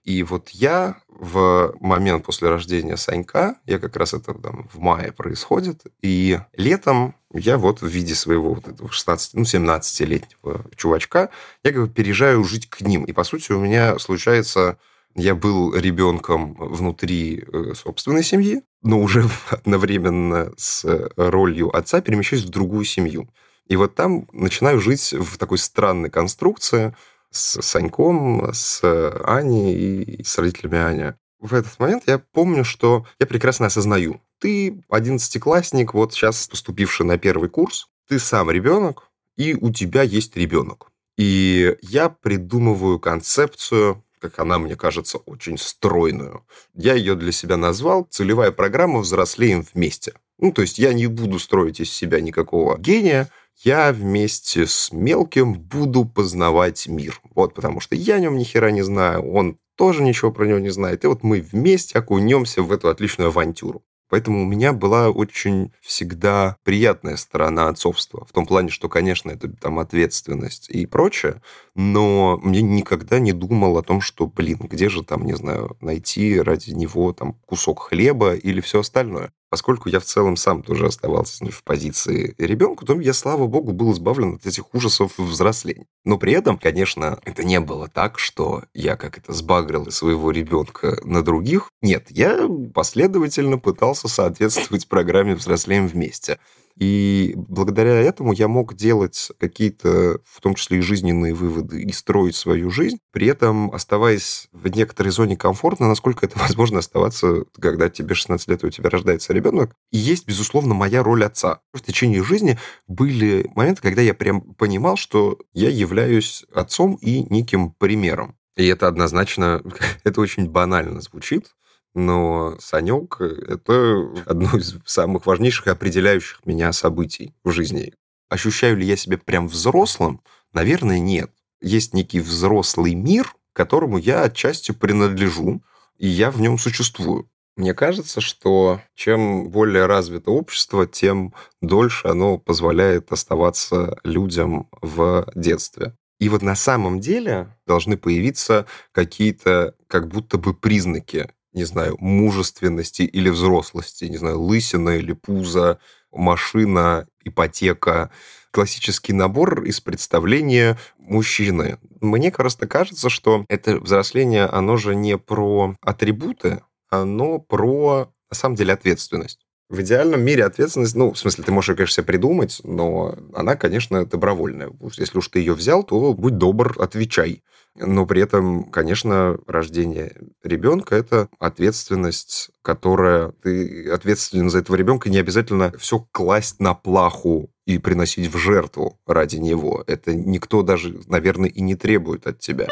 И 0.03 0.23
вот 0.23 0.49
я 0.49 1.01
в 1.07 1.75
момент 1.79 2.25
после 2.25 2.49
рождения 2.49 2.97
Санька, 2.97 3.55
я 3.65 3.79
как 3.79 3.95
раз 3.95 4.13
это 4.13 4.33
там 4.33 4.67
в 4.71 4.79
мае 4.79 5.12
происходит, 5.12 5.83
и 6.01 6.39
летом 6.55 7.15
я 7.33 7.57
вот 7.57 7.81
в 7.81 7.88
виде 7.88 8.15
своего 8.15 8.55
вот 8.55 8.67
этого 8.67 8.89
16, 8.89 9.33
ну, 9.35 9.43
17-летнего 9.43 10.65
чувачка, 10.75 11.29
я 11.63 11.71
как 11.71 11.88
бы 11.88 11.89
переезжаю 11.89 12.43
жить 12.43 12.69
к 12.69 12.81
ним. 12.81 13.03
И, 13.03 13.12
по 13.12 13.23
сути, 13.23 13.51
у 13.51 13.59
меня 13.59 13.99
случается 13.99 14.77
я 15.15 15.35
был 15.35 15.75
ребенком 15.75 16.53
внутри 16.53 17.43
э, 17.45 17.73
собственной 17.75 18.23
семьи, 18.23 18.62
но 18.83 19.01
уже 19.01 19.27
одновременно 19.49 20.53
с 20.55 20.85
ролью 21.17 21.75
отца 21.75 22.01
перемещаюсь 22.01 22.43
в 22.43 22.49
другую 22.49 22.85
семью. 22.85 23.29
И 23.67 23.75
вот 23.75 23.95
там 23.95 24.27
начинаю 24.31 24.79
жить 24.79 25.13
в 25.13 25.38
такой 25.38 25.57
странной 25.57 26.09
конструкции 26.09 26.95
с 27.32 27.62
Саньком, 27.62 28.54
с 28.54 28.82
Аней 29.26 30.04
и 30.04 30.24
с 30.24 30.38
родителями 30.38 30.78
Ани. 30.78 31.13
В 31.39 31.54
этот 31.54 31.80
момент 31.80 32.04
я 32.08 32.20
помню, 32.20 32.63
что 32.63 33.06
я 33.20 33.26
прекрасно 33.26 33.68
осознаю. 33.68 34.22
Ты 34.39 34.82
одиннадцатиклассник, 34.89 35.94
вот 35.94 36.13
сейчас 36.13 36.48
поступивший 36.48 37.06
на 37.06 37.18
первый 37.18 37.50
курс, 37.50 37.88
ты 38.08 38.20
сам 38.20 38.52
ребенок, 38.52 39.10
и 39.38 39.54
у 39.54 39.72
тебя 39.72 40.02
есть 40.02 40.36
ребенок. 40.36 40.92
И 41.18 41.78
я 41.82 42.10
придумываю 42.10 43.00
концепцию 43.00 44.04
как 44.20 44.38
она, 44.39 44.60
мне 44.60 44.76
кажется, 44.76 45.18
очень 45.18 45.58
стройную. 45.58 46.46
Я 46.74 46.94
ее 46.94 47.15
для 47.15 47.32
себя 47.32 47.58
назвал 47.58 48.06
«Целевая 48.10 48.52
программа 48.52 49.00
«Взрослеем 49.00 49.65
вместе». 49.74 50.13
Ну, 50.38 50.52
то 50.52 50.62
есть 50.62 50.78
я 50.78 50.94
не 50.94 51.08
буду 51.08 51.39
строить 51.39 51.80
из 51.80 51.92
себя 51.92 52.22
никакого 52.22 52.78
гения, 52.78 53.30
я 53.63 53.91
вместе 53.91 54.65
с 54.65 54.91
мелким 54.91 55.54
буду 55.54 56.06
познавать 56.06 56.88
мир. 56.88 57.22
Вот, 57.36 57.54
потому 57.54 57.80
что 57.80 57.95
я 57.95 58.15
о 58.15 58.19
нем 58.19 58.38
ни 58.38 58.43
хера 58.43 58.72
не 58.72 58.82
знаю, 58.82 59.30
он 59.32 59.58
тоже 59.76 60.04
ничего 60.04 60.32
про 60.32 60.45
него 60.45 60.60
не 60.60 60.69
знает. 60.69 61.04
И 61.04 61.08
вот 61.08 61.24
мы 61.24 61.41
вместе 61.41 61.98
окунемся 61.98 62.62
в 62.62 62.72
эту 62.72 62.89
отличную 62.89 63.30
авантюру. 63.30 63.84
Поэтому 64.10 64.41
у 64.41 64.45
меня 64.45 64.74
была 64.74 65.10
очень 65.10 65.72
всегда 65.82 66.58
приятная 66.63 67.15
сторона 67.15 67.69
отцовства. 67.69 68.26
В 68.26 68.32
том 68.32 68.48
плане, 68.48 68.69
что, 68.69 68.89
конечно, 68.89 69.30
это 69.30 69.50
там 69.50 69.78
ответственность 69.78 70.67
и 70.69 70.88
прочее, 70.88 71.41
но 71.76 72.39
мне 72.41 72.63
никогда 72.63 73.19
не 73.19 73.34
думал 73.34 73.78
о 73.78 73.84
том, 73.84 74.02
что, 74.02 74.26
блин, 74.26 74.58
где 74.63 74.89
же 74.89 75.04
там, 75.04 75.26
не 75.26 75.34
знаю, 75.36 75.78
найти 75.80 76.41
ради 76.41 76.72
него 76.72 77.13
там 77.13 77.34
кусок 77.45 77.84
хлеба 77.84 78.34
или 78.34 78.62
все 78.62 78.80
остальное 78.80 79.32
поскольку 79.49 79.89
я 79.89 79.99
в 79.99 80.05
целом 80.05 80.35
сам 80.35 80.63
тоже 80.63 80.85
оставался 80.85 81.45
в 81.45 81.63
позиции 81.63 82.35
ребенка, 82.38 82.85
то 82.85 82.99
я, 82.99 83.13
слава 83.13 83.47
богу, 83.47 83.71
был 83.71 83.91
избавлен 83.93 84.35
от 84.35 84.45
этих 84.45 84.73
ужасов 84.73 85.17
взросления. 85.17 85.88
Но 86.05 86.17
при 86.17 86.33
этом, 86.33 86.57
конечно, 86.57 87.19
это 87.25 87.43
не 87.43 87.59
было 87.59 87.88
так, 87.88 88.19
что 88.19 88.63
я 88.73 88.95
как 88.95 89.17
это 89.17 89.33
сбагрил 89.33 89.89
своего 89.91 90.31
ребенка 90.31 90.99
на 91.03 91.23
других. 91.23 91.69
Нет, 91.81 92.07
я 92.09 92.47
последовательно 92.73 93.57
пытался 93.57 94.07
соответствовать 94.07 94.88
программе 94.88 95.35
«Взрослеем 95.35 95.88
вместе». 95.88 96.39
И 96.80 97.34
благодаря 97.36 97.96
этому 97.96 98.32
я 98.32 98.48
мог 98.48 98.74
делать 98.74 99.32
какие-то, 99.38 100.22
в 100.26 100.39
том 100.39 100.56
числе 100.56 100.78
и 100.78 100.82
жизненные 100.82 101.34
выводы, 101.34 101.82
и 101.82 101.92
строить 101.92 102.38
свою 102.38 102.72
жизнь, 102.72 103.00
при 103.12 103.28
этом 103.28 103.74
оставаясь 103.74 104.48
в 104.54 104.65
некоторой 104.70 105.12
зоне 105.12 105.36
комфорта, 105.36 105.84
насколько 105.84 106.26
это 106.26 106.39
возможно 106.39 106.80
оставаться, 106.80 107.44
когда 107.60 107.89
тебе 107.89 108.15
16 108.15 108.48
лет, 108.48 108.63
и 108.63 108.68
у 108.68 108.70
тебя 108.70 108.89
рождается 108.89 109.34
ребенок. 109.34 109.76
И 109.92 109.98
есть, 109.98 110.26
безусловно, 110.26 110.74
моя 110.74 111.04
роль 111.04 111.26
отца. 111.26 111.60
В 111.74 111.82
течение 111.82 112.24
жизни 112.24 112.58
были 112.88 113.52
моменты, 113.56 113.82
когда 113.82 114.02
я 114.02 114.13
прям 114.13 114.42
понимал, 114.54 114.96
что 114.96 115.38
я 115.54 115.70
являюсь 115.70 116.46
отцом 116.54 116.96
и 117.02 117.24
неким 117.24 117.72
примером. 117.72 118.38
И 118.56 118.65
это 118.68 118.88
однозначно, 118.88 119.62
это 120.06 120.22
очень 120.22 120.50
банально 120.50 121.02
звучит, 121.02 121.56
но 122.05 122.57
Санек– 122.59 123.17
это 123.19 124.09
одно 124.25 124.57
из 124.57 124.75
самых 124.85 125.25
важнейших 125.25 125.67
и 125.67 125.71
определяющих 125.71 126.45
меня 126.45 126.71
событий 126.73 127.33
в 127.43 127.51
жизни. 127.51 127.93
Ощущаю 128.29 128.77
ли 128.77 128.85
я 128.85 128.95
себя 128.95 129.17
прям 129.17 129.47
взрослым? 129.47 130.21
Наверное, 130.53 130.99
нет. 130.99 131.31
Есть 131.62 131.93
некий 131.93 132.19
взрослый 132.19 132.93
мир, 132.93 133.35
которому 133.53 133.97
я 133.97 134.23
отчасти 134.23 134.71
принадлежу, 134.71 135.62
и 135.97 136.07
я 136.07 136.31
в 136.31 136.39
нем 136.39 136.57
существую. 136.57 137.29
Мне 137.57 137.73
кажется, 137.73 138.21
что 138.21 138.81
чем 138.95 139.49
более 139.49 139.85
развито 139.85 140.31
общество, 140.31 140.88
тем 140.88 141.33
дольше 141.62 142.07
оно 142.07 142.38
позволяет 142.38 143.12
оставаться 143.12 143.97
людям 144.03 144.69
в 144.81 145.27
детстве. 145.35 145.93
И 146.19 146.29
вот 146.29 146.41
на 146.41 146.55
самом 146.55 146.99
деле 146.99 147.57
должны 147.67 147.97
появиться 147.97 148.65
какие-то 148.93 149.75
как 149.88 150.07
будто 150.07 150.38
бы 150.38 150.53
признаки 150.53 151.29
не 151.53 151.63
знаю, 151.63 151.95
мужественности 151.99 153.03
или 153.03 153.29
взрослости, 153.29 154.05
не 154.05 154.17
знаю, 154.17 154.39
лысина 154.41 154.91
или 154.91 155.13
пузо, 155.13 155.79
машина, 156.12 157.07
ипотека. 157.23 158.12
Классический 158.51 159.13
набор 159.13 159.63
из 159.63 159.79
представления 159.79 160.77
мужчины. 160.97 161.77
Мне 162.01 162.31
просто 162.31 162.67
кажется, 162.67 163.09
что 163.09 163.45
это 163.47 163.79
взросление, 163.79 164.45
оно 164.45 164.77
же 164.77 164.95
не 164.95 165.17
про 165.17 165.75
атрибуты, 165.81 166.62
оно 166.89 167.38
про, 167.39 168.12
на 168.31 168.35
самом 168.35 168.55
деле, 168.55 168.73
ответственность. 168.73 169.45
В 169.69 169.82
идеальном 169.82 170.21
мире 170.21 170.45
ответственность, 170.45 170.95
ну, 170.95 171.13
в 171.13 171.17
смысле, 171.19 171.43
ты 171.43 171.51
можешь 171.51 171.69
ее, 171.69 171.75
конечно, 171.75 171.93
себе 171.93 172.05
придумать, 172.05 172.60
но 172.63 173.15
она, 173.36 173.55
конечно, 173.55 174.03
добровольная. 174.03 174.71
Если 174.97 175.17
уж 175.17 175.27
ты 175.27 175.39
ее 175.39 175.53
взял, 175.53 175.84
то 175.84 176.13
будь 176.15 176.38
добр, 176.38 176.75
отвечай. 176.79 177.43
Но 177.75 178.08
при 178.08 178.23
этом, 178.23 178.63
конечно, 178.63 179.38
рождение 179.45 180.15
ребенка– 180.43 180.95
это 180.97 181.29
ответственность, 181.38 182.49
которая... 182.63 183.32
Ты 183.43 183.89
ответственен 183.91 184.49
за 184.49 184.60
этого 184.60 184.75
ребенка, 184.75 185.08
не 185.10 185.19
обязательно 185.19 185.71
все 185.77 186.05
класть 186.12 186.60
на 186.60 186.73
плаху 186.73 187.51
и 187.67 187.77
приносить 187.77 188.34
в 188.34 188.38
жертву 188.38 188.99
ради 189.05 189.36
него. 189.36 189.84
Это 189.86 190.15
никто 190.15 190.63
даже, 190.63 190.99
наверное, 191.05 191.49
и 191.49 191.62
не 191.62 191.75
требует 191.75 192.25
от 192.25 192.39
тебя. 192.39 192.67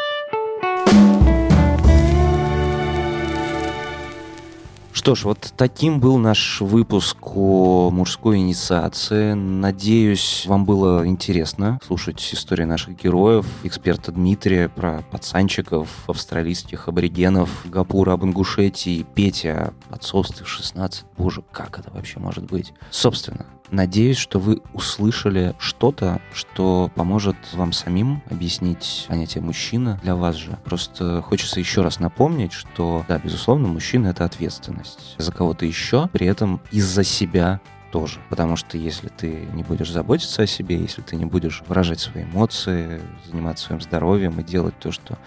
Что 5.08 5.14
ж, 5.14 5.24
вот 5.24 5.54
таким 5.56 6.00
был 6.00 6.18
наш 6.18 6.60
выпуск 6.60 7.16
о 7.34 7.88
мужской 7.90 8.36
инициации. 8.36 9.32
Надеюсь, 9.32 10.44
вам 10.44 10.66
было 10.66 11.06
интересно 11.06 11.80
слушать 11.82 12.20
истории 12.34 12.64
наших 12.64 12.94
героев, 13.02 13.46
эксперта 13.62 14.12
Дмитрия 14.12 14.68
про 14.68 15.00
пацанчиков, 15.10 15.88
австралийских 16.06 16.88
аборигенов, 16.88 17.48
Гапура 17.70 18.12
об 18.12 18.24
Ингушетии, 18.24 19.06
Петя 19.14 19.72
отцовстве 19.88 20.44
в 20.44 20.48
16. 20.50 21.06
Боже, 21.16 21.42
как 21.52 21.78
это 21.78 21.90
вообще 21.90 22.18
может 22.18 22.44
быть? 22.44 22.74
Собственно, 22.90 23.46
Надеюсь, 23.70 24.16
что 24.16 24.38
вы 24.38 24.60
услышали 24.72 25.54
что-то, 25.58 26.20
что 26.32 26.90
поможет 26.94 27.36
вам 27.52 27.72
самим 27.72 28.22
объяснить 28.30 29.06
понятие 29.08 29.42
мужчина 29.42 30.00
для 30.02 30.16
вас 30.16 30.36
же. 30.36 30.58
Просто 30.64 31.22
хочется 31.22 31.60
еще 31.60 31.82
раз 31.82 32.00
напомнить, 32.00 32.52
что, 32.52 33.04
да, 33.08 33.18
безусловно, 33.18 33.68
мужчина— 33.68 34.06
это 34.08 34.24
ответственность 34.24 35.14
за 35.18 35.32
кого-то 35.32 35.66
еще, 35.66 36.08
при 36.12 36.26
этом 36.26 36.60
из-за 36.70 37.04
себя 37.04 37.60
тоже. 37.90 38.20
Потому 38.28 38.56
что 38.56 38.78
если 38.78 39.08
ты 39.08 39.48
не 39.52 39.62
будешь 39.62 39.90
заботиться 39.90 40.42
о 40.42 40.46
себе, 40.46 40.80
если 40.80 41.02
ты 41.02 41.16
не 41.16 41.24
будешь 41.24 41.62
выражать 41.66 42.00
свои 42.00 42.24
эмоции, 42.24 43.00
заниматься 43.26 43.66
своим 43.66 43.80
здоровьем 43.80 44.38
и 44.40 44.44
делать 44.44 44.78
то, 44.78 44.92
что 44.92 45.18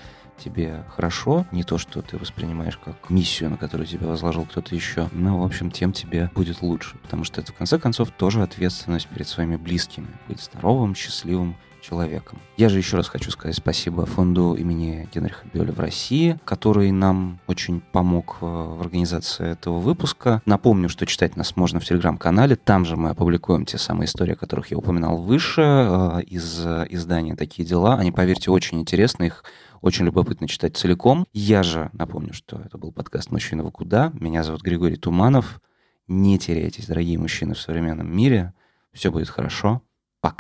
тебе 0.42 0.84
хорошо, 0.90 1.46
не 1.52 1.64
то, 1.64 1.78
что 1.78 2.02
ты 2.02 2.18
воспринимаешь 2.18 2.78
как 2.78 3.10
миссию, 3.10 3.50
на 3.50 3.58
которую 3.58 3.88
тебя 3.88 4.08
возложил 4.08 4.46
кто-то 4.46 4.76
еще, 4.76 5.10
но, 5.12 5.40
в 5.40 5.46
общем, 5.46 5.72
тем 5.72 5.94
тебе 5.94 6.30
будет 6.34 6.62
лучше, 6.62 6.98
потому 6.98 7.24
что 7.24 7.42
это, 7.42 7.52
в 7.52 7.56
конце 7.56 7.80
концов, 7.80 8.12
тоже 8.12 8.42
ответственность 8.42 9.08
перед 9.08 9.28
своими 9.28 9.56
близкими, 9.56 10.08
быть 10.28 10.42
здоровым, 10.42 10.96
счастливым, 10.96 11.56
человеком. 11.82 12.40
Я 12.58 12.70
же 12.70 12.78
еще 12.78 12.98
раз 12.98 13.08
хочу 13.08 13.32
сказать 13.32 13.56
спасибо 13.56 14.06
фонду 14.06 14.54
имени 14.54 15.10
Генриха 15.14 15.46
Бёля 15.54 15.72
в 15.74 15.80
России, 15.80 16.40
который 16.46 16.92
нам 16.92 17.40
очень 17.48 17.82
помог 17.82 18.38
э, 18.42 18.46
в 18.46 18.82
организации 18.82 19.52
этого 19.52 19.80
выпуска. 19.80 20.42
Напомню, 20.46 20.90
что 20.90 21.06
читать 21.06 21.36
нас 21.36 21.56
можно 21.56 21.80
в 21.80 21.86
телеграм-канале. 21.86 22.56
Там 22.56 22.86
же 22.86 22.96
мы 22.96 23.10
опубликуем 23.10 23.66
те 23.66 23.78
самые 23.78 24.06
истории, 24.06 24.34
о 24.34 24.38
которых 24.38 24.72
я 24.72 24.78
упоминал 24.78 25.18
выше, 25.18 25.62
э, 25.62 26.22
из 26.28 26.66
э, 26.66 26.86
издания 26.90 27.36
«Такие 27.36 27.68
дела». 27.68 27.96
Они, 27.96 28.12
поверьте, 28.12 28.52
очень 28.52 28.80
интересны. 28.80 29.26
Их 29.26 29.44
очень 29.82 30.06
любопытно 30.06 30.48
читать 30.48 30.78
целиком. 30.78 31.26
Я 31.34 31.64
же 31.64 31.90
напомню, 31.94 32.34
что 32.34 32.62
это 32.64 32.78
был 32.78 32.92
подкаст 32.92 33.32
«Мужчина 33.32 33.64
вы 33.64 33.72
куда?». 33.72 34.12
Меня 34.14 34.44
зовут 34.44 34.62
Григорий 34.62 34.98
Туманов. 34.98 35.60
Не 36.08 36.38
теряйтесь, 36.38 36.88
дорогие 36.88 37.18
мужчины 37.18 37.56
в 37.56 37.60
современном 37.60 38.16
мире. 38.16 38.54
Все 38.94 39.12
будет 39.12 39.30
хорошо. 39.30 39.82
Пока. 40.22 40.38